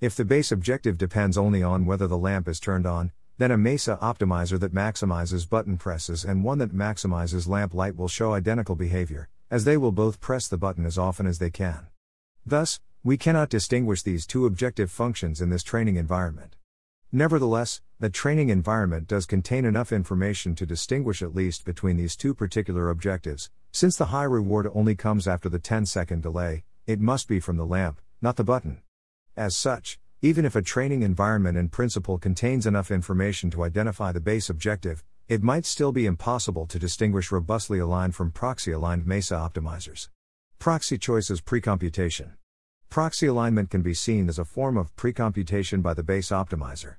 If 0.00 0.14
the 0.14 0.24
base 0.24 0.52
objective 0.52 0.98
depends 0.98 1.36
only 1.38 1.62
on 1.62 1.86
whether 1.86 2.06
the 2.06 2.18
lamp 2.18 2.48
is 2.48 2.60
turned 2.60 2.86
on, 2.86 3.12
then 3.38 3.50
a 3.50 3.56
MESA 3.56 3.98
optimizer 4.02 4.60
that 4.60 4.74
maximizes 4.74 5.48
button 5.48 5.78
presses 5.78 6.24
and 6.24 6.44
one 6.44 6.58
that 6.58 6.74
maximizes 6.74 7.48
lamp 7.48 7.72
light 7.72 7.96
will 7.96 8.08
show 8.08 8.34
identical 8.34 8.76
behavior, 8.76 9.30
as 9.50 9.64
they 9.64 9.78
will 9.78 9.92
both 9.92 10.20
press 10.20 10.46
the 10.46 10.58
button 10.58 10.84
as 10.84 10.98
often 10.98 11.26
as 11.26 11.38
they 11.38 11.50
can. 11.50 11.86
Thus, 12.44 12.80
we 13.02 13.16
cannot 13.16 13.48
distinguish 13.48 14.02
these 14.02 14.26
two 14.26 14.44
objective 14.44 14.90
functions 14.90 15.40
in 15.40 15.48
this 15.48 15.62
training 15.62 15.96
environment. 15.96 16.56
Nevertheless, 17.12 17.80
the 17.98 18.08
training 18.08 18.50
environment 18.50 19.08
does 19.08 19.26
contain 19.26 19.64
enough 19.64 19.90
information 19.90 20.54
to 20.54 20.64
distinguish 20.64 21.22
at 21.22 21.34
least 21.34 21.64
between 21.64 21.96
these 21.96 22.14
two 22.14 22.34
particular 22.34 22.88
objectives. 22.88 23.50
Since 23.72 23.96
the 23.96 24.06
high 24.06 24.24
reward 24.24 24.68
only 24.72 24.94
comes 24.94 25.26
after 25.26 25.48
the 25.48 25.58
10 25.58 25.86
second 25.86 26.22
delay, 26.22 26.62
it 26.86 27.00
must 27.00 27.26
be 27.26 27.40
from 27.40 27.56
the 27.56 27.66
lamp, 27.66 28.00
not 28.22 28.36
the 28.36 28.44
button. 28.44 28.82
As 29.36 29.56
such, 29.56 29.98
even 30.22 30.44
if 30.44 30.54
a 30.54 30.62
training 30.62 31.02
environment 31.02 31.58
in 31.58 31.68
principle 31.68 32.16
contains 32.16 32.64
enough 32.64 32.92
information 32.92 33.50
to 33.50 33.64
identify 33.64 34.12
the 34.12 34.20
base 34.20 34.48
objective, 34.48 35.02
it 35.28 35.42
might 35.42 35.66
still 35.66 35.90
be 35.90 36.06
impossible 36.06 36.66
to 36.68 36.78
distinguish 36.78 37.32
robustly 37.32 37.80
aligned 37.80 38.14
from 38.14 38.30
proxy 38.30 38.70
aligned 38.70 39.04
MESA 39.04 39.34
optimizers. 39.34 40.08
Proxy 40.60 40.96
choice 40.96 41.28
is 41.28 41.40
precomputation. 41.40 42.34
Proxy 42.90 43.26
alignment 43.28 43.70
can 43.70 43.82
be 43.82 43.94
seen 43.94 44.28
as 44.28 44.40
a 44.40 44.44
form 44.44 44.76
of 44.76 44.96
precomputation 44.96 45.80
by 45.80 45.94
the 45.94 46.02
base 46.02 46.30
optimizer. 46.30 46.96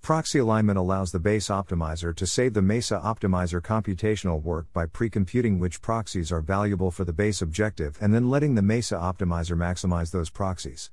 Proxy 0.00 0.38
alignment 0.38 0.78
allows 0.78 1.10
the 1.10 1.18
base 1.18 1.48
optimizer 1.48 2.14
to 2.14 2.28
save 2.28 2.54
the 2.54 2.62
MESA 2.62 3.00
optimizer 3.04 3.60
computational 3.60 4.40
work 4.40 4.72
by 4.72 4.86
precomputing 4.86 5.58
which 5.58 5.82
proxies 5.82 6.30
are 6.30 6.42
valuable 6.42 6.92
for 6.92 7.04
the 7.04 7.12
base 7.12 7.42
objective 7.42 7.98
and 8.00 8.14
then 8.14 8.30
letting 8.30 8.54
the 8.54 8.62
MESA 8.62 8.94
optimizer 8.94 9.56
maximize 9.56 10.12
those 10.12 10.30
proxies. 10.30 10.92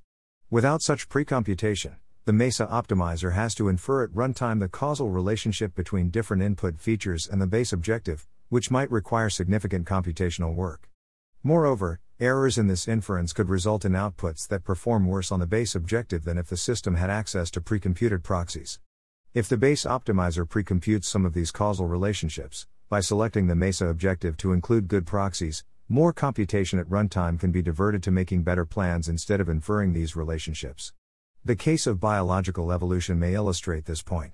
Without 0.50 0.82
such 0.82 1.10
precomputation, 1.10 1.98
the 2.26 2.34
MESA 2.34 2.66
optimizer 2.72 3.34
has 3.34 3.54
to 3.54 3.68
infer 3.68 4.04
at 4.04 4.10
runtime 4.14 4.60
the 4.60 4.68
causal 4.68 5.12
relationship 5.12 5.76
between 5.76 6.10
different 6.10 6.42
input 6.42 6.80
features 6.80 7.28
and 7.28 7.40
the 7.40 7.46
base 7.46 7.72
objective, 7.72 8.26
which 8.50 8.72
might 8.72 8.90
require 8.90 9.30
significant 9.30 9.86
computational 9.86 10.56
work. 10.56 10.90
Moreover, 11.44 12.00
errors 12.22 12.58
in 12.58 12.68
this 12.68 12.86
inference 12.86 13.32
could 13.32 13.48
result 13.48 13.86
in 13.86 13.94
outputs 13.94 14.46
that 14.50 14.66
perform 14.66 15.08
worse 15.08 15.32
on 15.32 15.40
the 15.40 15.48
base 15.48 15.74
objective 15.74 16.26
than 16.26 16.38
if 16.38 16.48
the 16.48 16.58
system 16.58 16.96
had 16.96 17.10
access 17.10 17.50
to 17.50 17.62
precomputed 17.62 18.24
proxies. 18.24 18.78
If 19.34 19.48
the 19.48 19.56
base 19.56 19.86
optimizer 19.86 20.46
precomputes 20.46 21.06
some 21.06 21.26
of 21.26 21.34
these 21.34 21.52
causal 21.52 21.88
relationships, 21.88 22.68
by 22.90 23.00
selecting 23.00 23.48
the 23.48 23.56
MESA 23.56 23.88
objective 23.88 24.36
to 24.38 24.52
include 24.52 24.90
good 24.90 25.08
proxies, 25.08 25.64
more 25.88 26.12
computation 26.12 26.78
at 26.78 26.90
runtime 26.90 27.40
can 27.40 27.52
be 27.52 27.62
diverted 27.62 28.04
to 28.04 28.12
making 28.12 28.44
better 28.44 28.66
plans 28.66 29.08
instead 29.08 29.40
of 29.40 29.48
inferring 29.48 29.94
these 29.94 30.16
relationships. 30.16 30.92
The 31.46 31.56
case 31.56 31.88
of 31.88 32.02
biological 32.02 32.74
evolution 32.74 33.18
may 33.18 33.34
illustrate 33.34 33.86
this 33.86 34.02
point. 34.02 34.34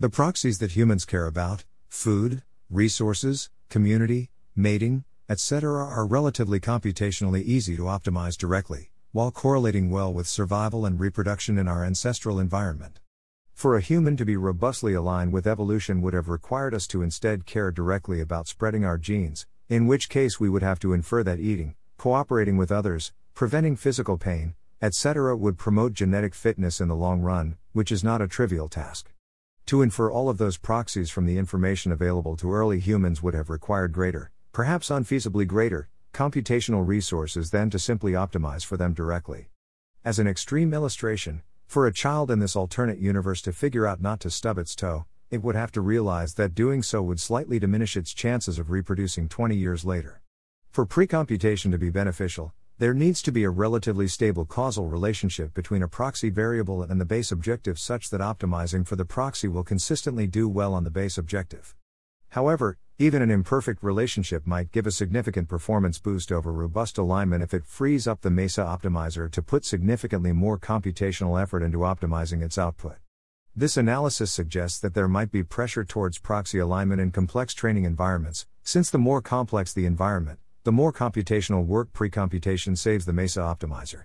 The 0.00 0.10
proxies 0.10 0.58
that 0.58 0.72
humans 0.72 1.04
care 1.04 1.26
about, 1.26 1.64
food, 1.88 2.42
resources, 2.68 3.50
community, 3.68 4.30
mating, 4.56 5.04
etc., 5.30 5.86
are 5.86 6.04
relatively 6.04 6.58
computationally 6.58 7.44
easy 7.44 7.76
to 7.76 7.84
optimize 7.84 8.36
directly, 8.36 8.90
while 9.12 9.30
correlating 9.30 9.88
well 9.88 10.12
with 10.12 10.26
survival 10.26 10.84
and 10.84 10.98
reproduction 10.98 11.56
in 11.56 11.68
our 11.68 11.84
ancestral 11.84 12.40
environment. 12.40 12.98
For 13.54 13.76
a 13.76 13.80
human 13.80 14.16
to 14.16 14.24
be 14.24 14.36
robustly 14.36 14.92
aligned 14.92 15.32
with 15.32 15.46
evolution 15.46 16.02
would 16.02 16.14
have 16.14 16.28
required 16.28 16.74
us 16.74 16.88
to 16.88 17.02
instead 17.02 17.46
care 17.46 17.70
directly 17.70 18.20
about 18.20 18.48
spreading 18.48 18.84
our 18.84 18.98
genes, 18.98 19.46
in 19.68 19.86
which 19.86 20.08
case 20.08 20.40
we 20.40 20.48
would 20.48 20.64
have 20.64 20.80
to 20.80 20.92
infer 20.92 21.22
that 21.22 21.38
eating, 21.38 21.76
cooperating 21.96 22.56
with 22.56 22.72
others, 22.72 23.12
preventing 23.32 23.76
physical 23.76 24.18
pain, 24.18 24.54
etc., 24.82 25.36
would 25.36 25.56
promote 25.56 25.92
genetic 25.92 26.34
fitness 26.34 26.80
in 26.80 26.88
the 26.88 26.96
long 26.96 27.20
run, 27.20 27.56
which 27.72 27.92
is 27.92 28.02
not 28.02 28.20
a 28.20 28.26
trivial 28.26 28.68
task. 28.68 29.12
To 29.66 29.80
infer 29.80 30.10
all 30.10 30.28
of 30.28 30.38
those 30.38 30.58
proxies 30.58 31.08
from 31.08 31.26
the 31.26 31.38
information 31.38 31.92
available 31.92 32.36
to 32.38 32.52
early 32.52 32.80
humans 32.80 33.22
would 33.22 33.34
have 33.34 33.48
required 33.48 33.92
greater, 33.92 34.32
perhaps 34.52 34.90
unfeasibly 34.90 35.46
greater, 35.46 35.88
computational 36.12 36.86
resources 36.86 37.50
than 37.50 37.70
to 37.70 37.78
simply 37.78 38.12
optimize 38.12 38.64
for 38.64 38.76
them 38.76 38.92
directly. 38.92 39.48
As 40.04 40.18
an 40.18 40.26
extreme 40.26 40.74
illustration, 40.74 41.42
for 41.66 41.86
a 41.86 41.92
child 41.92 42.30
in 42.30 42.40
this 42.40 42.56
alternate 42.56 42.98
universe 42.98 43.40
to 43.42 43.52
figure 43.52 43.86
out 43.86 44.00
not 44.00 44.18
to 44.20 44.30
stub 44.30 44.58
its 44.58 44.74
toe, 44.74 45.06
it 45.30 45.42
would 45.42 45.54
have 45.54 45.70
to 45.72 45.80
realize 45.80 46.34
that 46.34 46.54
doing 46.54 46.82
so 46.82 47.00
would 47.02 47.20
slightly 47.20 47.58
diminish 47.60 47.96
its 47.96 48.12
chances 48.12 48.58
of 48.58 48.70
reproducing 48.70 49.28
20 49.28 49.54
years 49.54 49.84
later. 49.84 50.20
For 50.70 50.84
precomputation 50.84 51.70
to 51.70 51.78
be 51.78 51.90
beneficial, 51.90 52.52
There 52.80 52.94
needs 52.94 53.20
to 53.22 53.30
be 53.30 53.44
a 53.44 53.50
relatively 53.50 54.08
stable 54.08 54.46
causal 54.46 54.86
relationship 54.88 55.52
between 55.52 55.82
a 55.82 55.86
proxy 55.86 56.30
variable 56.30 56.82
and 56.82 56.98
the 56.98 57.04
base 57.04 57.30
objective 57.30 57.78
such 57.78 58.08
that 58.08 58.22
optimizing 58.22 58.86
for 58.86 58.96
the 58.96 59.04
proxy 59.04 59.48
will 59.48 59.64
consistently 59.64 60.26
do 60.26 60.48
well 60.48 60.72
on 60.72 60.84
the 60.84 60.90
base 60.90 61.18
objective. 61.18 61.74
However, 62.30 62.78
even 62.98 63.22
an 63.22 63.30
imperfect 63.30 63.82
relationship 63.82 64.46
might 64.46 64.70
give 64.72 64.86
a 64.86 64.92
significant 64.92 65.48
performance 65.48 65.98
boost 65.98 66.30
over 66.30 66.52
robust 66.52 66.96
alignment 66.96 67.42
if 67.42 67.52
it 67.52 67.64
frees 67.64 68.06
up 68.06 68.20
the 68.20 68.30
MESA 68.30 68.62
optimizer 68.62 69.30
to 69.30 69.42
put 69.42 69.64
significantly 69.64 70.32
more 70.32 70.58
computational 70.58 71.40
effort 71.40 71.62
into 71.62 71.78
optimizing 71.78 72.42
its 72.42 72.56
output. 72.56 72.98
This 73.56 73.76
analysis 73.76 74.30
suggests 74.30 74.78
that 74.78 74.94
there 74.94 75.08
might 75.08 75.32
be 75.32 75.42
pressure 75.42 75.84
towards 75.84 76.18
proxy 76.18 76.58
alignment 76.58 77.00
in 77.00 77.10
complex 77.10 77.52
training 77.52 77.84
environments, 77.84 78.46
since 78.62 78.90
the 78.90 78.98
more 78.98 79.20
complex 79.20 79.72
the 79.72 79.86
environment, 79.86 80.38
the 80.62 80.70
more 80.70 80.92
computational 80.92 81.66
work 81.66 81.92
precomputation 81.92 82.78
saves 82.78 83.06
the 83.06 83.12
MESA 83.12 83.40
optimizer. 83.40 84.04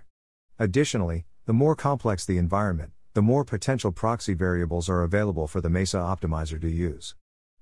Additionally, 0.58 1.26
the 1.44 1.52
more 1.52 1.76
complex 1.76 2.24
the 2.24 2.38
environment, 2.38 2.90
the 3.14 3.22
more 3.22 3.44
potential 3.44 3.92
proxy 3.92 4.34
variables 4.34 4.88
are 4.88 5.02
available 5.02 5.46
for 5.46 5.60
the 5.60 5.70
MESA 5.70 5.98
optimizer 5.98 6.60
to 6.60 6.68
use. 6.68 7.14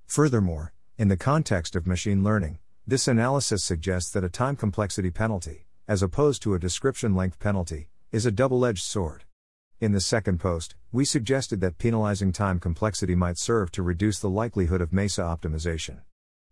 Furthermore, 0.07 0.73
in 0.97 1.07
the 1.07 1.17
context 1.17 1.75
of 1.75 1.87
machine 1.87 2.23
learning, 2.23 2.59
this 2.87 3.07
analysis 3.07 3.63
suggests 3.63 4.11
that 4.11 4.23
a 4.23 4.29
time 4.29 4.55
complexity 4.55 5.09
penalty, 5.09 5.65
as 5.87 6.03
opposed 6.03 6.41
to 6.43 6.53
a 6.53 6.59
description 6.59 7.15
length 7.15 7.39
penalty, 7.39 7.89
is 8.11 8.25
a 8.25 8.31
double 8.31 8.65
edged 8.65 8.83
sword. 8.83 9.25
In 9.81 9.91
the 9.91 9.99
second 9.99 10.39
post, 10.39 10.75
we 10.91 11.03
suggested 11.03 11.59
that 11.59 11.77
penalizing 11.77 12.31
time 12.31 12.59
complexity 12.59 13.15
might 13.15 13.37
serve 13.37 13.71
to 13.71 13.83
reduce 13.83 14.19
the 14.19 14.29
likelihood 14.29 14.79
of 14.79 14.93
MESA 14.93 15.21
optimization. 15.21 16.01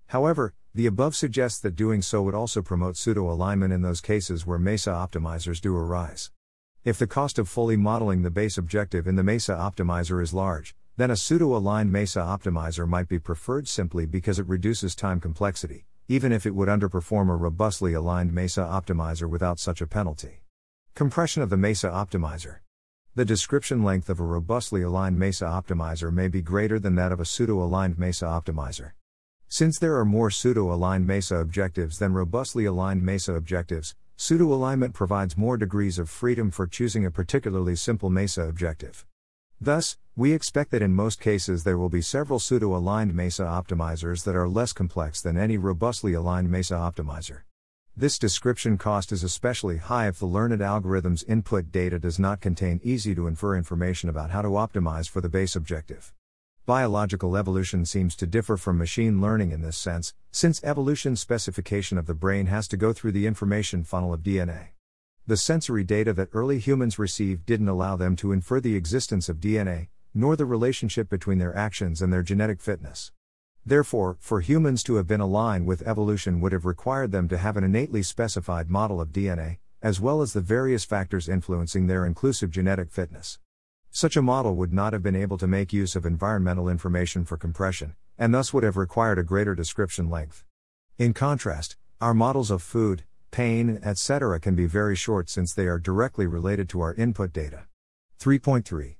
However, 0.07 0.53
the 0.75 0.87
above 0.87 1.15
suggests 1.15 1.59
that 1.61 1.75
doing 1.75 2.01
so 2.01 2.21
would 2.23 2.35
also 2.35 2.61
promote 2.61 2.97
pseudo 2.97 3.31
alignment 3.31 3.71
in 3.71 3.81
those 3.81 4.01
cases 4.01 4.45
where 4.45 4.59
MESA 4.59 4.89
optimizers 4.89 5.61
do 5.61 5.75
arise. 5.75 6.31
If 6.83 6.97
the 6.97 7.07
cost 7.07 7.39
of 7.39 7.47
fully 7.47 7.77
modeling 7.77 8.23
the 8.23 8.29
base 8.29 8.57
objective 8.57 9.07
in 9.07 9.15
the 9.15 9.23
MESA 9.23 9.53
optimizer 9.53 10.21
is 10.21 10.33
large, 10.33 10.75
then 10.95 11.09
a 11.09 11.15
pseudo 11.15 11.55
aligned 11.55 11.91
MESA 11.91 12.19
optimizer 12.19 12.87
might 12.87 13.07
be 13.07 13.17
preferred 13.17 13.67
simply 13.67 14.05
because 14.05 14.37
it 14.37 14.47
reduces 14.47 14.93
time 14.93 15.19
complexity, 15.19 15.85
even 16.07 16.31
if 16.31 16.45
it 16.45 16.53
would 16.53 16.69
underperform 16.69 17.29
a 17.29 17.35
robustly 17.35 17.93
aligned 17.93 18.31
MESA 18.31 18.61
optimizer 18.61 19.27
without 19.27 19.59
such 19.59 19.81
a 19.81 19.87
penalty. 19.87 20.43
Compression 20.93 21.41
of 21.41 21.49
the 21.49 21.57
MESA 21.57 21.89
optimizer. 21.89 22.57
The 23.15 23.25
description 23.25 23.81
length 23.81 24.07
of 24.07 24.19
a 24.19 24.23
robustly 24.23 24.83
aligned 24.83 25.17
MESA 25.17 25.45
optimizer 25.45 26.13
may 26.13 26.27
be 26.27 26.43
greater 26.43 26.77
than 26.77 26.93
that 26.95 27.11
of 27.11 27.19
a 27.19 27.25
pseudo 27.25 27.63
aligned 27.63 27.97
MESA 27.97 28.25
optimizer. 28.25 28.91
Since 29.47 29.79
there 29.79 29.97
are 29.97 30.05
more 30.05 30.29
pseudo 30.29 30.71
aligned 30.71 31.07
MESA 31.07 31.37
objectives 31.37 31.97
than 31.97 32.13
robustly 32.13 32.65
aligned 32.65 33.01
MESA 33.01 33.33
objectives, 33.33 33.95
pseudo 34.15 34.53
alignment 34.53 34.93
provides 34.93 35.37
more 35.37 35.57
degrees 35.57 35.97
of 35.97 36.07
freedom 36.07 36.51
for 36.51 36.67
choosing 36.67 37.03
a 37.03 37.11
particularly 37.11 37.75
simple 37.75 38.11
MESA 38.11 38.43
objective. 38.43 39.07
Thus, 39.63 39.97
we 40.17 40.33
expect 40.33 40.71
that 40.71 40.81
in 40.81 40.93
most 40.93 41.21
cases 41.21 41.63
there 41.63 41.77
will 41.77 41.87
be 41.87 42.01
several 42.01 42.37
pseudo 42.37 42.75
aligned 42.75 43.15
MESA 43.15 43.43
optimizers 43.43 44.25
that 44.25 44.35
are 44.35 44.49
less 44.49 44.73
complex 44.73 45.21
than 45.21 45.37
any 45.37 45.57
robustly 45.57 46.11
aligned 46.11 46.49
MESA 46.51 46.73
optimizer. 46.73 47.43
This 47.95 48.19
description 48.19 48.77
cost 48.77 49.13
is 49.13 49.23
especially 49.23 49.77
high 49.77 50.09
if 50.09 50.19
the 50.19 50.25
learned 50.25 50.61
algorithm's 50.61 51.23
input 51.23 51.71
data 51.71 51.97
does 51.97 52.19
not 52.19 52.41
contain 52.41 52.81
easy 52.83 53.15
to 53.15 53.25
infer 53.25 53.55
information 53.55 54.09
about 54.09 54.31
how 54.31 54.41
to 54.41 54.49
optimize 54.49 55.07
for 55.07 55.21
the 55.21 55.29
base 55.29 55.55
objective. 55.55 56.11
Biological 56.65 57.37
evolution 57.37 57.85
seems 57.85 58.17
to 58.17 58.27
differ 58.27 58.57
from 58.57 58.77
machine 58.77 59.21
learning 59.21 59.51
in 59.51 59.61
this 59.61 59.77
sense, 59.77 60.13
since 60.29 60.61
evolution's 60.65 61.21
specification 61.21 61.97
of 61.97 62.05
the 62.05 62.13
brain 62.13 62.47
has 62.47 62.67
to 62.67 62.75
go 62.75 62.91
through 62.91 63.13
the 63.13 63.27
information 63.27 63.85
funnel 63.85 64.13
of 64.13 64.23
DNA. 64.23 64.71
The 65.25 65.37
sensory 65.37 65.85
data 65.85 66.11
that 66.11 66.27
early 66.33 66.59
humans 66.59 66.99
received 66.99 67.45
didn't 67.45 67.69
allow 67.69 67.95
them 67.95 68.17
to 68.17 68.33
infer 68.33 68.59
the 68.59 68.75
existence 68.75 69.29
of 69.29 69.39
DNA, 69.39 69.87
nor 70.13 70.35
the 70.35 70.45
relationship 70.45 71.07
between 71.07 71.37
their 71.37 71.55
actions 71.55 72.01
and 72.01 72.11
their 72.11 72.23
genetic 72.23 72.59
fitness. 72.59 73.13
Therefore, 73.65 74.17
for 74.19 74.41
humans 74.41 74.83
to 74.83 74.95
have 74.95 75.07
been 75.07 75.21
aligned 75.21 75.65
with 75.65 75.87
evolution 75.87 76.41
would 76.41 76.51
have 76.51 76.65
required 76.65 77.13
them 77.13 77.29
to 77.29 77.37
have 77.37 77.55
an 77.55 77.63
innately 77.63 78.03
specified 78.03 78.69
model 78.69 78.99
of 78.99 79.13
DNA, 79.13 79.59
as 79.81 80.01
well 80.01 80.21
as 80.21 80.33
the 80.33 80.41
various 80.41 80.83
factors 80.83 81.29
influencing 81.29 81.87
their 81.87 82.05
inclusive 82.05 82.51
genetic 82.51 82.91
fitness. 82.91 83.39
Such 83.91 84.17
a 84.17 84.21
model 84.21 84.57
would 84.57 84.73
not 84.73 84.91
have 84.91 85.03
been 85.03 85.15
able 85.15 85.37
to 85.37 85.47
make 85.47 85.71
use 85.71 85.95
of 85.95 86.05
environmental 86.05 86.67
information 86.67 87.23
for 87.23 87.37
compression, 87.37 87.95
and 88.17 88.33
thus 88.33 88.53
would 88.53 88.65
have 88.65 88.75
required 88.75 89.19
a 89.19 89.23
greater 89.23 89.55
description 89.55 90.09
length. 90.09 90.43
In 90.97 91.13
contrast, 91.13 91.77
our 92.01 92.13
models 92.13 92.51
of 92.51 92.61
food, 92.61 93.05
pain, 93.33 93.79
etc. 93.83 94.39
can 94.39 94.53
be 94.53 94.67
very 94.67 94.95
short 94.95 95.27
since 95.27 95.53
they 95.53 95.65
are 95.65 95.79
directly 95.79 96.27
related 96.27 96.69
to 96.69 96.81
our 96.81 96.93
input 96.93 97.33
data. 97.33 97.65
3.3. 98.19 98.95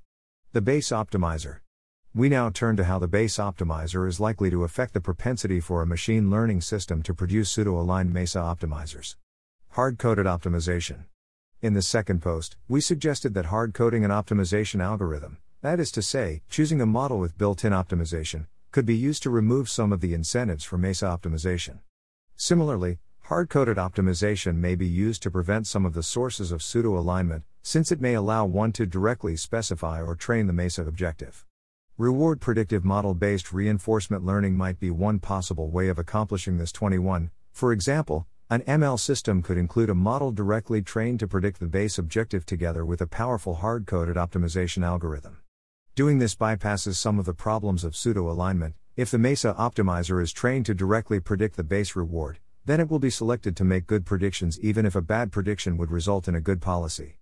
The 0.52 0.60
Base 0.60 0.88
Optimizer. 0.88 1.60
We 2.12 2.28
now 2.28 2.50
turn 2.50 2.76
to 2.76 2.84
how 2.84 2.98
the 2.98 3.06
base 3.08 3.38
optimizer 3.38 4.08
is 4.08 4.20
likely 4.20 4.50
to 4.50 4.64
affect 4.64 4.92
the 4.92 5.00
propensity 5.00 5.60
for 5.60 5.82
a 5.82 5.86
machine 5.86 6.30
learning 6.30 6.62
system 6.62 7.00
to 7.04 7.14
produce 7.14 7.50
pseudo 7.50 7.78
aligned 7.80 8.12
MESA 8.12 8.38
optimizers. 8.38 9.14
Hard 9.70 9.98
coded 9.98 10.26
optimization. 10.26 11.04
In 11.62 11.74
the 11.74 11.82
second 11.82 12.20
post, 12.20 12.56
we 12.68 12.80
suggested 12.80 13.34
that 13.34 13.46
hard 13.46 13.72
coding 13.72 14.04
an 14.04 14.10
optimization 14.10 14.80
algorithm, 14.82 15.38
that 15.62 15.78
is 15.78 15.92
to 15.92 16.02
say, 16.02 16.42
choosing 16.50 16.80
a 16.80 16.86
model 16.86 17.20
with 17.20 17.38
built 17.38 17.64
in 17.64 17.72
optimization, 17.72 18.46
could 18.72 18.84
be 18.84 18.96
used 18.96 19.22
to 19.22 19.30
remove 19.30 19.68
some 19.68 19.92
of 19.92 20.00
the 20.00 20.12
incentives 20.12 20.64
for 20.64 20.76
MESA 20.76 21.06
optimization. 21.06 21.78
Similarly, 22.36 22.98
hard 23.28 23.48
coded 23.48 23.78
optimization 23.78 24.56
may 24.56 24.74
be 24.74 24.86
used 24.86 25.22
to 25.22 25.30
prevent 25.30 25.66
some 25.66 25.86
of 25.86 25.94
the 25.94 26.02
sources 26.02 26.52
of 26.52 26.62
pseudo 26.62 26.98
alignment, 26.98 27.42
since 27.62 27.90
it 27.90 27.98
may 27.98 28.12
allow 28.12 28.44
one 28.44 28.70
to 28.70 28.84
directly 28.84 29.34
specify 29.34 29.98
or 30.02 30.14
train 30.14 30.46
the 30.46 30.52
MESA 30.52 30.82
objective. 30.86 31.46
Reward 31.96 32.38
predictive 32.42 32.84
model 32.84 33.14
based 33.14 33.50
reinforcement 33.50 34.26
learning 34.26 34.58
might 34.58 34.78
be 34.78 34.90
one 34.90 35.18
possible 35.18 35.70
way 35.70 35.88
of 35.88 35.98
accomplishing 35.98 36.58
this 36.58 36.70
21. 36.70 37.30
For 37.50 37.72
example, 37.72 38.26
an 38.50 38.60
ML 38.60 39.00
system 39.00 39.40
could 39.40 39.56
include 39.56 39.88
a 39.88 39.94
model 39.94 40.30
directly 40.30 40.82
trained 40.82 41.18
to 41.20 41.26
predict 41.26 41.60
the 41.60 41.66
base 41.66 41.96
objective 41.96 42.44
together 42.44 42.84
with 42.84 43.00
a 43.00 43.06
powerful 43.06 43.54
hard 43.54 43.86
coded 43.86 44.16
optimization 44.16 44.84
algorithm. 44.84 45.38
Doing 45.94 46.18
this 46.18 46.34
bypasses 46.34 46.96
some 46.96 47.18
of 47.18 47.24
the 47.24 47.32
problems 47.32 47.84
of 47.84 47.96
pseudo 47.96 48.30
alignment. 48.30 48.74
If 48.96 49.10
the 49.10 49.18
MESA 49.18 49.54
optimizer 49.54 50.22
is 50.22 50.30
trained 50.30 50.66
to 50.66 50.74
directly 50.74 51.20
predict 51.20 51.56
the 51.56 51.64
base 51.64 51.96
reward, 51.96 52.38
then 52.64 52.80
it 52.80 52.90
will 52.90 52.98
be 52.98 53.10
selected 53.10 53.56
to 53.56 53.64
make 53.64 53.86
good 53.86 54.06
predictions 54.06 54.58
even 54.60 54.86
if 54.86 54.94
a 54.94 55.02
bad 55.02 55.30
prediction 55.30 55.76
would 55.76 55.90
result 55.90 56.28
in 56.28 56.34
a 56.34 56.40
good 56.40 56.60
policy. 56.60 57.18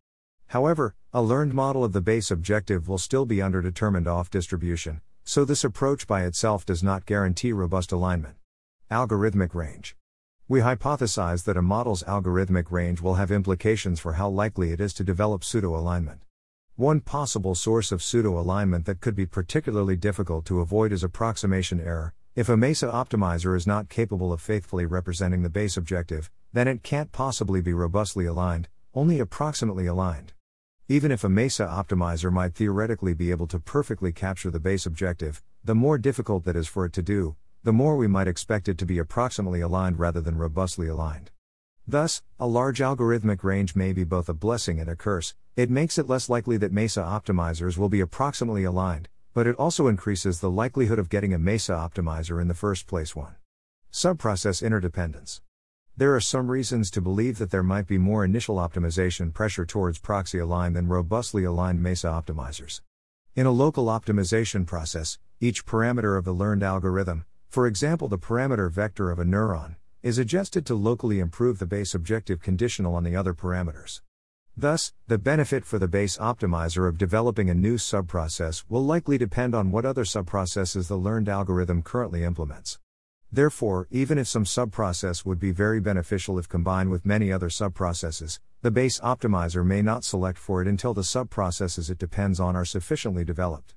However, 0.49 0.95
a 1.13 1.23
learned 1.23 1.55
model 1.55 1.83
of 1.83 1.93
the 1.93 2.01
base 2.01 2.31
objective 2.31 2.89
will 2.89 2.99
still 2.99 3.25
be 3.25 3.41
under 3.41 3.63
determined 3.63 4.07
off 4.07 4.31
distribution, 4.31 5.01
so 5.25 5.45
this 5.45 5.65
approach 5.65 6.07
by 6.07 6.25
itself 6.25 6.67
does 6.67 6.83
not 6.83 7.07
guarantee 7.07 7.53
robust 7.53 7.93
alignment. 7.93 8.37
Algorithmic 8.91 9.55
range. 9.55 9.97
We 10.49 10.61
hypothesize 10.61 11.45
that 11.45 11.57
a 11.57 11.63
model's 11.63 12.03
algorithmic 12.03 12.71
range 12.71 13.01
will 13.01 13.15
have 13.15 13.31
implications 13.31 14.01
for 14.01 14.15
how 14.15 14.29
likely 14.29 14.73
it 14.73 14.81
is 14.81 14.93
to 14.95 15.05
develop 15.05 15.45
pseudo 15.45 15.75
alignment. 15.75 16.21
One 16.77 17.01
possible 17.01 17.55
source 17.55 17.93
of 17.93 18.03
pseudo 18.03 18.39
alignment 18.39 18.85
that 18.87 19.01
could 19.01 19.15
be 19.15 19.25
particularly 19.25 19.97
difficult 19.97 20.45
to 20.47 20.61
avoid 20.61 20.93
is 20.93 21.03
approximation 21.03 21.81
error. 21.81 22.15
If 22.35 22.49
a 22.49 22.57
MESA 22.57 22.91
optimizer 22.91 23.55
is 23.55 23.67
not 23.67 23.91
capable 23.91 24.33
of 24.33 24.41
faithfully 24.41 24.87
representing 24.87 25.43
the 25.43 25.51
base 25.51 25.77
objective, 25.77 26.31
then 26.55 26.67
it 26.67 26.83
can't 26.83 27.13
possibly 27.13 27.61
be 27.61 27.75
robustly 27.75 28.25
aligned, 28.25 28.71
only 28.95 29.21
approximately 29.21 29.85
aligned. 29.85 30.33
Even 30.89 31.13
if 31.13 31.25
a 31.25 31.29
MESA 31.29 31.67
optimizer 31.67 32.33
might 32.33 32.55
theoretically 32.55 33.13
be 33.13 33.31
able 33.31 33.47
to 33.49 33.59
perfectly 33.59 34.13
capture 34.13 34.51
the 34.51 34.59
base 34.59 34.87
objective, 34.87 35.43
the 35.63 35.75
more 35.75 35.99
difficult 35.99 36.45
that 36.45 36.57
is 36.57 36.67
for 36.67 36.87
it 36.87 36.95
to 36.95 37.03
do, 37.03 37.37
the 37.65 37.73
more 37.73 37.99
we 37.99 38.07
might 38.07 38.29
expect 38.29 38.67
it 38.67 38.79
to 38.79 38.87
be 38.87 38.97
approximately 38.97 39.61
aligned 39.61 39.99
rather 39.99 40.23
than 40.23 40.39
robustly 40.39 40.89
aligned. 40.89 41.31
Thus, 41.87 42.23
a 42.41 42.47
large 42.47 42.79
algorithmic 42.79 43.45
range 43.45 43.77
may 43.77 43.93
be 43.93 44.05
both 44.05 44.31
a 44.31 44.35
blessing 44.35 44.81
and 44.81 44.89
a 44.89 44.97
curse. 44.97 45.35
It 45.55 45.69
makes 45.69 45.99
it 45.99 46.09
less 46.09 46.31
likely 46.31 46.57
that 46.57 46.73
MESA 46.73 47.03
optimizers 47.03 47.77
will 47.77 47.91
be 47.91 48.01
approximately 48.01 48.65
aligned, 48.65 49.11
but 49.35 49.47
it 49.47 49.57
also 49.57 49.87
increases 49.87 50.41
the 50.41 50.51
likelihood 50.51 50.99
of 50.99 51.09
getting 51.09 51.33
a 51.33 51.39
MESA 51.39 51.73
optimizer 51.73 52.41
in 52.41 52.49
the 52.49 52.55
first 52.55 52.87
place. 52.87 53.17
1. 53.17 53.35
Subprocess 53.91 54.63
interdependence. 54.63 55.41
There 55.97 56.15
are 56.15 56.21
some 56.21 56.51
reasons 56.51 56.91
to 56.93 57.01
believe 57.01 57.39
that 57.39 57.51
there 57.51 57.63
might 57.63 57.87
be 57.87 57.99
more 57.99 58.25
initial 58.25 58.57
optimization 58.57 59.33
pressure 59.33 59.67
towards 59.67 59.99
proxy 59.99 60.39
aligned 60.39 60.75
than 60.75 60.89
robustly 60.89 61.45
aligned 61.45 61.83
MESA 61.83 62.09
optimizers. 62.09 62.81
In 63.35 63.47
a 63.47 63.51
local 63.51 63.87
optimization 63.87 64.67
process, 64.67 65.19
each 65.41 65.65
parameter 65.67 66.17
of 66.19 66.25
the 66.25 66.33
learned 66.33 66.63
algorithm, 66.63 67.25
for 67.49 67.67
example, 67.67 68.09
the 68.09 68.19
parameter 68.19 68.71
vector 68.71 69.11
of 69.11 69.19
a 69.19 69.25
neuron 69.25 69.77
is 70.03 70.19
adjusted 70.19 70.67
to 70.67 70.75
locally 70.75 71.21
improve 71.21 71.59
the 71.59 71.67
base 71.67 71.95
objective 71.95 72.43
conditional 72.43 72.95
on 72.95 73.05
the 73.05 73.15
other 73.15 73.35
parameters. 73.35 74.01
Thus, 74.57 74.93
the 75.07 75.17
benefit 75.17 75.65
for 75.65 75.79
the 75.79 75.89
base 75.89 76.19
optimizer 76.19 76.87
of 76.87 76.99
developing 76.99 77.49
a 77.49 77.55
new 77.55 77.77
subprocess 77.77 78.65
will 78.69 78.85
likely 78.85 79.17
depend 79.17 79.55
on 79.55 79.71
what 79.71 79.87
other 79.87 80.05
subprocesses 80.05 80.89
the 80.89 80.97
learned 80.97 81.29
algorithm 81.29 81.83
currently 81.83 82.23
implements. 82.23 82.79
Therefore, 83.33 83.89
even 83.91 84.19
if 84.19 84.29
some 84.29 84.45
subprocess 84.45 85.25
would 85.25 85.39
be 85.39 85.53
very 85.53 85.81
beneficial 85.81 86.39
if 86.39 86.51
combined 86.51 86.91
with 86.91 87.07
many 87.07 87.33
other 87.33 87.49
subprocesses, 87.49 88.41
the 88.61 88.71
base 88.71 89.01
optimizer 89.01 89.65
may 89.65 89.81
not 89.81 90.05
select 90.05 90.37
for 90.37 90.61
it 90.61 90.69
until 90.69 90.93
the 90.93 91.01
subprocesses 91.01 91.89
it 91.89 91.97
depends 91.97 92.39
on 92.39 92.55
are 92.55 92.67
sufficiently 92.67 93.25
developed. 93.25 93.75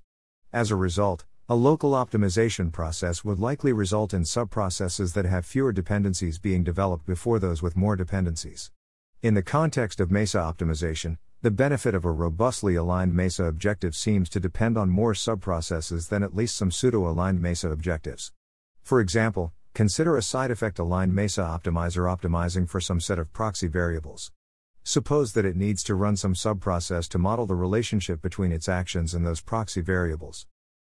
As 0.52 0.72
a 0.72 0.76
result, 0.76 1.24
a 1.48 1.56
local 1.56 1.92
optimization 1.92 2.70
process 2.70 3.24
would 3.24 3.40
likely 3.40 3.72
result 3.72 4.14
in 4.14 4.24
subprocesses 4.24 5.14
that 5.14 5.26
have 5.26 5.46
fewer 5.46 5.72
dependencies 5.72 6.38
being 6.38 6.66
developed 6.66 7.06
before 7.06 7.40
those 7.40 7.62
with 7.62 7.78
more 7.78 7.96
dependencies. 7.96 8.72
In 9.26 9.34
the 9.34 9.42
context 9.42 10.00
of 10.00 10.12
MESA 10.12 10.38
optimization, 10.38 11.18
the 11.42 11.50
benefit 11.50 11.96
of 11.96 12.06
a 12.06 12.12
robustly 12.12 12.76
aligned 12.76 13.16
MESA 13.16 13.46
objective 13.46 13.96
seems 13.96 14.30
to 14.30 14.40
depend 14.40 14.78
on 14.78 14.92
more 14.92 15.14
subprocesses 15.14 16.10
than 16.10 16.22
at 16.22 16.36
least 16.36 16.56
some 16.56 16.70
pseudo 16.70 17.08
aligned 17.10 17.42
MESA 17.42 17.72
objectives. 17.72 18.32
For 18.84 19.00
example, 19.00 19.52
consider 19.74 20.16
a 20.16 20.22
side 20.22 20.52
effect 20.52 20.78
aligned 20.78 21.16
MESA 21.16 21.42
optimizer 21.42 22.06
optimizing 22.06 22.70
for 22.70 22.80
some 22.80 23.00
set 23.00 23.18
of 23.18 23.34
proxy 23.34 23.68
variables. 23.68 24.32
Suppose 24.84 25.34
that 25.34 25.44
it 25.44 25.56
needs 25.56 25.82
to 25.86 25.96
run 25.96 26.18
some 26.18 26.36
subprocess 26.36 27.10
to 27.10 27.18
model 27.18 27.48
the 27.48 27.56
relationship 27.56 28.22
between 28.22 28.52
its 28.52 28.70
actions 28.70 29.16
and 29.16 29.26
those 29.26 29.42
proxy 29.42 29.82
variables. 29.82 30.46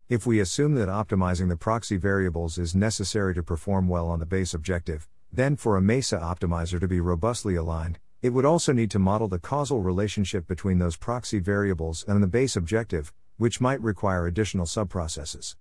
If 0.09 0.25
we 0.25 0.41
assume 0.41 0.75
that 0.75 0.89
optimizing 0.89 1.47
the 1.47 1.55
proxy 1.55 1.95
variables 1.95 2.57
is 2.57 2.75
necessary 2.75 3.33
to 3.35 3.43
perform 3.43 3.87
well 3.87 4.09
on 4.09 4.19
the 4.19 4.25
base 4.25 4.53
objective, 4.53 5.07
then 5.31 5.55
for 5.55 5.77
a 5.77 5.81
MESA 5.81 6.19
optimizer 6.19 6.81
to 6.81 6.87
be 6.89 6.99
robustly 6.99 7.55
aligned, 7.55 7.97
it 8.25 8.33
would 8.33 8.43
also 8.43 8.73
need 8.73 8.89
to 8.89 8.97
model 8.97 9.27
the 9.27 9.37
causal 9.37 9.81
relationship 9.81 10.47
between 10.47 10.79
those 10.79 10.95
proxy 10.95 11.37
variables 11.37 12.03
and 12.07 12.23
the 12.23 12.27
base 12.27 12.55
objective, 12.55 13.13
which 13.37 13.61
might 13.61 13.79
require 13.83 14.25
additional 14.25 14.65
subprocesses. 14.65 15.55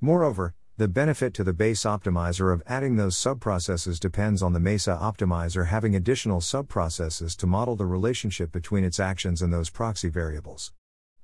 Moreover, 0.00 0.54
the 0.78 0.88
benefit 0.88 1.34
to 1.34 1.44
the 1.44 1.52
base 1.52 1.82
optimizer 1.82 2.54
of 2.54 2.62
adding 2.66 2.96
those 2.96 3.16
subprocesses 3.16 4.00
depends 4.00 4.42
on 4.42 4.54
the 4.54 4.60
MESA 4.60 4.98
optimizer 4.98 5.66
having 5.66 5.94
additional 5.94 6.40
subprocesses 6.40 7.36
to 7.36 7.46
model 7.46 7.76
the 7.76 7.84
relationship 7.84 8.50
between 8.50 8.82
its 8.82 8.98
actions 8.98 9.42
and 9.42 9.52
those 9.52 9.68
proxy 9.68 10.08
variables. 10.08 10.72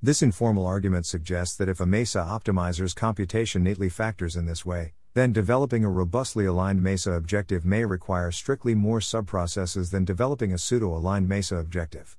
This 0.02 0.20
informal 0.20 0.66
argument 0.66 1.06
suggests 1.06 1.56
that 1.56 1.70
if 1.70 1.80
a 1.80 1.86
MESA 1.86 2.18
optimizer's 2.18 2.92
computation 2.92 3.62
neatly 3.62 3.88
factors 3.88 4.36
in 4.36 4.44
this 4.44 4.66
way, 4.66 4.92
then 5.14 5.32
developing 5.32 5.84
a 5.84 5.90
robustly 5.90 6.46
aligned 6.46 6.82
MESA 6.82 7.12
objective 7.12 7.66
may 7.66 7.84
require 7.84 8.30
strictly 8.30 8.74
more 8.74 8.98
subprocesses 8.98 9.90
than 9.90 10.06
developing 10.06 10.52
a 10.52 10.58
pseudo 10.58 10.96
aligned 10.96 11.28
MESA 11.28 11.56
objective. 11.56 12.16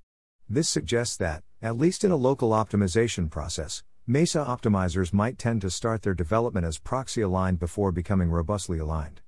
This 0.48 0.70
suggests 0.70 1.18
that, 1.18 1.44
at 1.62 1.78
least 1.78 2.04
in 2.04 2.12
a 2.12 2.16
local 2.16 2.52
optimization 2.52 3.32
process, 3.32 3.84
MESA 4.06 4.46
optimizers 4.46 5.12
might 5.12 5.40
tend 5.40 5.62
to 5.62 5.72
start 5.72 6.04
their 6.04 6.14
development 6.14 6.68
as 6.68 6.78
proxy 6.78 7.22
aligned 7.22 7.58
before 7.58 7.92
becoming 7.92 8.30
robustly 8.30 8.78
aligned. 8.78 9.22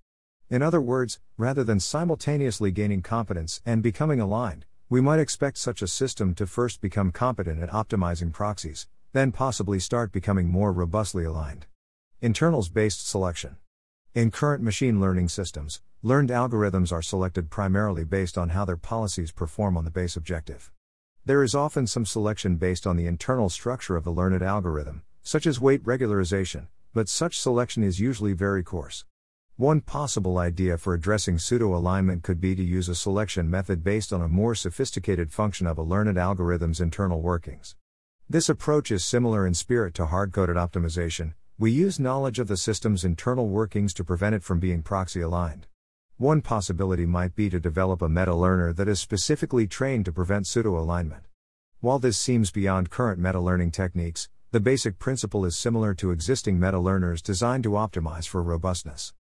In 0.47 0.61
other 0.61 0.81
words, 0.81 1.19
rather 1.35 1.63
than 1.63 1.79
simultaneously 1.79 2.69
gaining 2.69 3.01
competence 3.01 3.61
and 3.65 3.81
becoming 3.81 4.19
aligned, 4.19 4.65
we 4.89 5.01
might 5.01 5.19
expect 5.19 5.57
such 5.57 5.81
a 5.81 5.87
system 5.87 6.35
to 6.35 6.45
first 6.45 6.81
become 6.81 7.11
competent 7.11 7.63
at 7.63 7.71
optimizing 7.71 8.31
proxies, 8.31 8.87
then 9.13 9.31
possibly 9.31 9.79
start 9.79 10.11
becoming 10.11 10.49
more 10.49 10.71
robustly 10.71 11.23
aligned. 11.23 11.65
Internals 12.25 12.69
based 12.69 13.07
selection. 13.07 13.55
In 14.15 14.31
current 14.31 14.63
machine 14.63 14.99
learning 14.99 15.29
systems, 15.29 15.81
learned 16.01 16.29
algorithms 16.31 16.91
are 16.91 17.03
selected 17.03 17.51
primarily 17.51 18.03
based 18.03 18.35
on 18.35 18.49
how 18.49 18.65
their 18.65 18.77
policies 18.77 19.31
perform 19.31 19.77
on 19.77 19.85
the 19.85 19.91
base 19.91 20.15
objective. 20.15 20.71
There 21.23 21.43
is 21.43 21.53
often 21.53 21.85
some 21.85 22.03
selection 22.03 22.55
based 22.55 22.87
on 22.87 22.97
the 22.97 23.05
internal 23.05 23.47
structure 23.47 23.95
of 23.95 24.03
the 24.03 24.11
learned 24.11 24.41
algorithm, 24.41 25.03
such 25.21 25.45
as 25.45 25.61
weight 25.61 25.83
regularization, 25.83 26.65
but 26.95 27.07
such 27.07 27.39
selection 27.39 27.83
is 27.83 27.99
usually 27.99 28.33
very 28.33 28.63
coarse. 28.63 29.05
One 29.55 29.81
possible 29.81 30.39
idea 30.39 30.79
for 30.79 30.95
addressing 30.95 31.37
pseudo 31.37 31.75
alignment 31.75 32.23
could 32.23 32.41
be 32.41 32.55
to 32.55 32.63
use 32.63 32.89
a 32.89 32.95
selection 32.95 33.51
method 33.51 33.83
based 33.83 34.11
on 34.11 34.23
a 34.23 34.27
more 34.27 34.55
sophisticated 34.55 35.31
function 35.31 35.67
of 35.67 35.77
a 35.77 35.83
learned 35.83 36.17
algorithm's 36.17 36.81
internal 36.81 37.21
workings. 37.21 37.75
This 38.27 38.49
approach 38.49 38.89
is 38.89 39.05
similar 39.05 39.45
in 39.45 39.53
spirit 39.53 39.93
to 39.93 40.07
hard 40.07 40.31
coded 40.31 40.55
optimization. 40.55 41.35
We 41.57 41.71
use 41.71 42.01
knowledge 42.01 42.37
of 42.39 42.49
the 42.49 42.57
system's 42.57 43.05
internal 43.05 43.47
workings 43.47 43.93
to 43.93 44.03
prevent 44.03 44.35
it 44.35 44.43
from 44.43 44.59
being 44.59 44.83
proxy 44.83 45.21
aligned. 45.21 45.67
One 46.17 46.41
possibility 46.41 47.05
might 47.05 47.33
be 47.33 47.49
to 47.49 47.61
develop 47.61 48.01
a 48.01 48.09
meta 48.09 48.35
learner 48.35 48.73
that 48.73 48.89
is 48.89 48.99
specifically 48.99 49.65
trained 49.65 50.03
to 50.03 50.11
prevent 50.11 50.47
pseudo 50.47 50.77
alignment. 50.77 51.23
While 51.79 51.99
this 51.99 52.17
seems 52.17 52.51
beyond 52.51 52.89
current 52.89 53.21
meta 53.21 53.39
learning 53.39 53.71
techniques, 53.71 54.27
the 54.51 54.59
basic 54.59 54.99
principle 54.99 55.45
is 55.45 55.55
similar 55.55 55.93
to 55.93 56.11
existing 56.11 56.59
meta 56.59 56.77
learners 56.77 57.21
designed 57.21 57.63
to 57.63 57.69
optimize 57.69 58.27
for 58.27 58.43
robustness. 58.43 59.13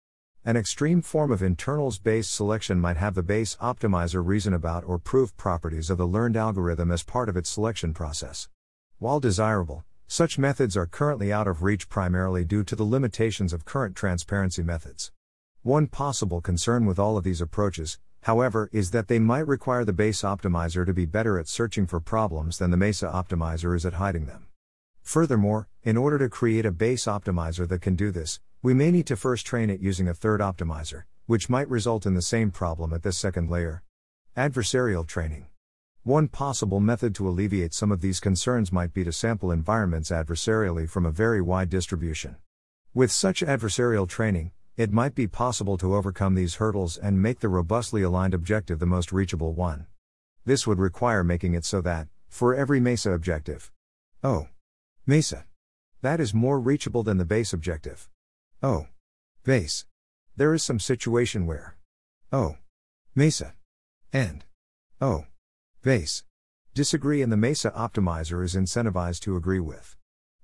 An 0.43 0.57
extreme 0.57 1.03
form 1.03 1.31
of 1.31 1.43
internals 1.43 1.99
based 1.99 2.33
selection 2.33 2.79
might 2.79 2.97
have 2.97 3.13
the 3.13 3.21
base 3.21 3.55
optimizer 3.57 4.25
reason 4.25 4.55
about 4.55 4.83
or 4.85 4.97
prove 4.97 5.37
properties 5.37 5.91
of 5.91 5.99
the 5.99 6.07
learned 6.07 6.35
algorithm 6.35 6.89
as 6.89 7.03
part 7.03 7.29
of 7.29 7.37
its 7.37 7.51
selection 7.51 7.93
process. 7.93 8.49
While 8.97 9.19
desirable, 9.19 9.85
such 10.13 10.37
methods 10.37 10.77
are 10.77 10.85
currently 10.85 11.33
out 11.33 11.47
of 11.47 11.63
reach 11.63 11.89
primarily 11.89 12.45
due 12.45 12.63
to 12.63 12.75
the 12.75 12.83
limitations 12.83 13.51
of 13.51 13.65
current 13.65 13.95
transparency 13.95 14.61
methods. 14.61 15.11
One 15.63 15.87
possible 15.87 16.39
concern 16.39 16.85
with 16.85 16.99
all 16.99 17.17
of 17.17 17.23
these 17.23 17.41
approaches, 17.41 17.97
however, 18.21 18.69
is 18.71 18.91
that 18.91 19.07
they 19.07 19.17
might 19.17 19.47
require 19.47 19.83
the 19.83 19.91
base 19.91 20.21
optimizer 20.21 20.85
to 20.85 20.93
be 20.93 21.07
better 21.07 21.39
at 21.39 21.47
searching 21.47 21.87
for 21.87 21.99
problems 21.99 22.59
than 22.59 22.69
the 22.69 22.77
MESA 22.77 23.07
optimizer 23.07 23.75
is 23.75 23.87
at 23.87 23.95
hiding 23.95 24.27
them. 24.27 24.45
Furthermore, 25.01 25.67
in 25.81 25.97
order 25.97 26.19
to 26.19 26.29
create 26.29 26.67
a 26.67 26.71
base 26.71 27.05
optimizer 27.05 27.67
that 27.67 27.81
can 27.81 27.95
do 27.95 28.11
this, 28.11 28.39
we 28.61 28.75
may 28.75 28.91
need 28.91 29.07
to 29.07 29.15
first 29.15 29.47
train 29.47 29.71
it 29.71 29.79
using 29.79 30.07
a 30.07 30.13
third 30.13 30.41
optimizer, 30.41 31.05
which 31.25 31.49
might 31.49 31.67
result 31.67 32.05
in 32.05 32.13
the 32.13 32.21
same 32.21 32.51
problem 32.51 32.93
at 32.93 33.01
this 33.01 33.17
second 33.17 33.49
layer. 33.49 33.81
Adversarial 34.37 35.07
training. 35.07 35.47
One 36.05 36.27
possible 36.27 36.81
method 36.81 37.15
to 37.15 37.29
alleviate 37.29 37.73
some 37.73 37.89
of 37.89 38.01
these 38.01 38.19
concerns 38.19 38.73
might 38.73 38.93
be 38.93 39.05
to 39.05 39.13
sample 39.13 39.51
environments 39.51 40.09
adversarially 40.11 40.89
from 40.89 41.05
a 41.05 41.11
very 41.11 41.41
wide 41.41 41.69
distribution. 41.69 42.35
With 42.93 43.09
such 43.09 43.39
adversarial 43.41 44.05
training, 44.05 44.51
it 44.75 44.91
might 44.91 45.15
be 45.15 45.27
possible 45.27 45.77
to 45.77 45.95
overcome 45.95 46.35
these 46.35 46.55
hurdles 46.55 46.97
and 46.97 47.21
make 47.21 47.39
the 47.39 47.47
robustly 47.47 48.01
aligned 48.01 48.33
objective 48.33 48.79
the 48.79 48.85
most 48.85 49.13
reachable 49.13 49.53
one. 49.53 49.87
This 50.43 50.67
would 50.67 50.77
require 50.77 51.23
making 51.23 51.53
it 51.53 51.63
so 51.63 51.79
that, 51.79 52.09
for 52.27 52.53
every 52.53 52.81
MESA 52.81 53.13
objective, 53.13 53.71
oh, 54.25 54.49
MESA, 55.05 55.45
that 56.01 56.19
is 56.19 56.33
more 56.33 56.59
reachable 56.59 57.03
than 57.03 57.17
the 57.17 57.23
base 57.23 57.53
objective. 57.53 58.09
Oh, 58.61 58.87
base. 59.45 59.85
There 60.35 60.53
is 60.53 60.65
some 60.65 60.81
situation 60.81 61.45
where, 61.45 61.77
oh, 62.29 62.57
MESA, 63.15 63.53
and, 64.11 64.43
oh, 64.99 65.27
base, 65.83 66.23
disagree 66.73 67.21
and 67.21 67.31
the 67.31 67.37
MESA 67.37 67.69
optimizer 67.71 68.43
is 68.43 68.55
incentivized 68.55 69.19
to 69.19 69.35
agree 69.35 69.59
with, 69.59 69.95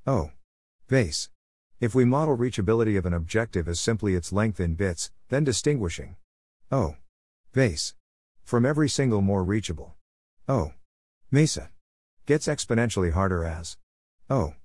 oh, 0.05 0.31
base. 0.87 1.29
If 1.79 1.95
we 1.95 2.03
model 2.03 2.37
reachability 2.37 2.97
of 2.97 3.05
an 3.05 3.13
objective 3.13 3.69
as 3.69 3.79
simply 3.79 4.13
its 4.13 4.33
length 4.33 4.59
in 4.59 4.75
bits, 4.75 5.11
then 5.29 5.45
distinguishing. 5.45 6.17
O. 6.71 6.97
Base 7.53 7.95
from 8.43 8.65
every 8.65 8.89
single 8.89 9.21
more 9.21 9.45
reachable. 9.45 9.95
O. 10.47 10.73
MESA. 11.31 11.69
Gets 12.25 12.47
exponentially 12.47 13.13
harder 13.13 13.45
as. 13.45 13.77
O. 14.29 14.55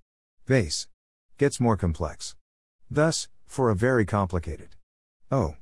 Base 0.45 0.89
gets 1.39 1.61
more 1.61 1.77
complex. 1.77 2.35
Thus, 2.91 3.29
for 3.47 3.71
a 3.71 3.77
very 3.77 4.05
complicated. 4.05 4.71
O. 5.31 5.55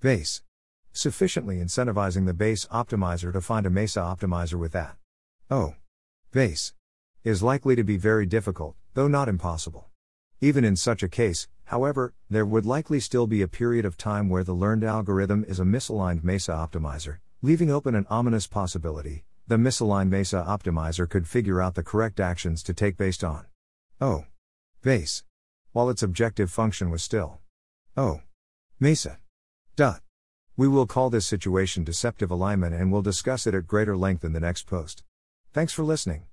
Base, 0.00 0.42
sufficiently 0.92 1.56
incentivizing 1.56 2.26
the 2.26 2.34
base 2.34 2.66
optimizer 2.66 3.32
to 3.32 3.40
find 3.40 3.66
a 3.66 3.70
MESA 3.70 4.00
optimizer 4.00 4.58
with 4.58 4.72
that 4.72 4.96
O 5.50 5.74
base 6.30 6.72
is 7.24 7.42
likely 7.42 7.76
to 7.76 7.84
be 7.84 7.96
very 7.96 8.26
difficult, 8.26 8.74
though 8.94 9.08
not 9.08 9.28
impossible. 9.28 9.88
Even 10.40 10.64
in 10.64 10.76
such 10.76 11.02
a 11.02 11.08
case, 11.08 11.46
however, 11.64 12.14
there 12.28 12.44
would 12.44 12.66
likely 12.66 12.98
still 12.98 13.26
be 13.26 13.42
a 13.42 13.48
period 13.48 13.84
of 13.84 13.96
time 13.96 14.28
where 14.28 14.42
the 14.42 14.54
learned 14.54 14.82
algorithm 14.82 15.44
is 15.44 15.60
a 15.60 15.64
misaligned 15.64 16.24
MESA 16.24 16.52
optimizer, 16.52 17.18
leaving 17.42 17.70
open 17.70 17.94
an 17.94 18.06
ominous 18.10 18.46
possibility. 18.46 19.24
The 19.46 19.56
misaligned 19.56 20.08
MESA 20.08 20.44
optimizer 20.46 21.08
could 21.08 21.28
figure 21.28 21.60
out 21.60 21.74
the 21.74 21.82
correct 21.82 22.18
actions 22.18 22.62
to 22.64 22.74
take 22.74 22.96
based 22.96 23.22
on 23.22 23.46
O 24.00 24.24
base, 24.82 25.22
while 25.72 25.90
its 25.90 26.02
objective 26.02 26.50
function 26.50 26.90
was 26.90 27.02
still 27.02 27.40
O 27.96 28.20
MESA. 28.80 29.18
Dot. 29.76 30.01
We 30.54 30.68
will 30.68 30.86
call 30.86 31.08
this 31.08 31.26
situation 31.26 31.82
deceptive 31.82 32.30
alignment 32.30 32.74
and 32.74 32.92
we'll 32.92 33.00
discuss 33.00 33.46
it 33.46 33.54
at 33.54 33.66
greater 33.66 33.96
length 33.96 34.22
in 34.22 34.34
the 34.34 34.40
next 34.40 34.66
post. 34.66 35.02
Thanks 35.54 35.72
for 35.72 35.82
listening. 35.82 36.24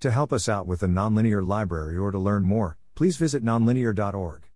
To 0.00 0.10
help 0.10 0.32
us 0.32 0.48
out 0.48 0.66
with 0.66 0.80
the 0.80 0.88
nonlinear 0.88 1.46
library 1.46 1.96
or 1.96 2.10
to 2.10 2.18
learn 2.18 2.42
more, 2.42 2.78
please 2.96 3.16
visit 3.16 3.44
nonlinear.org. 3.44 4.49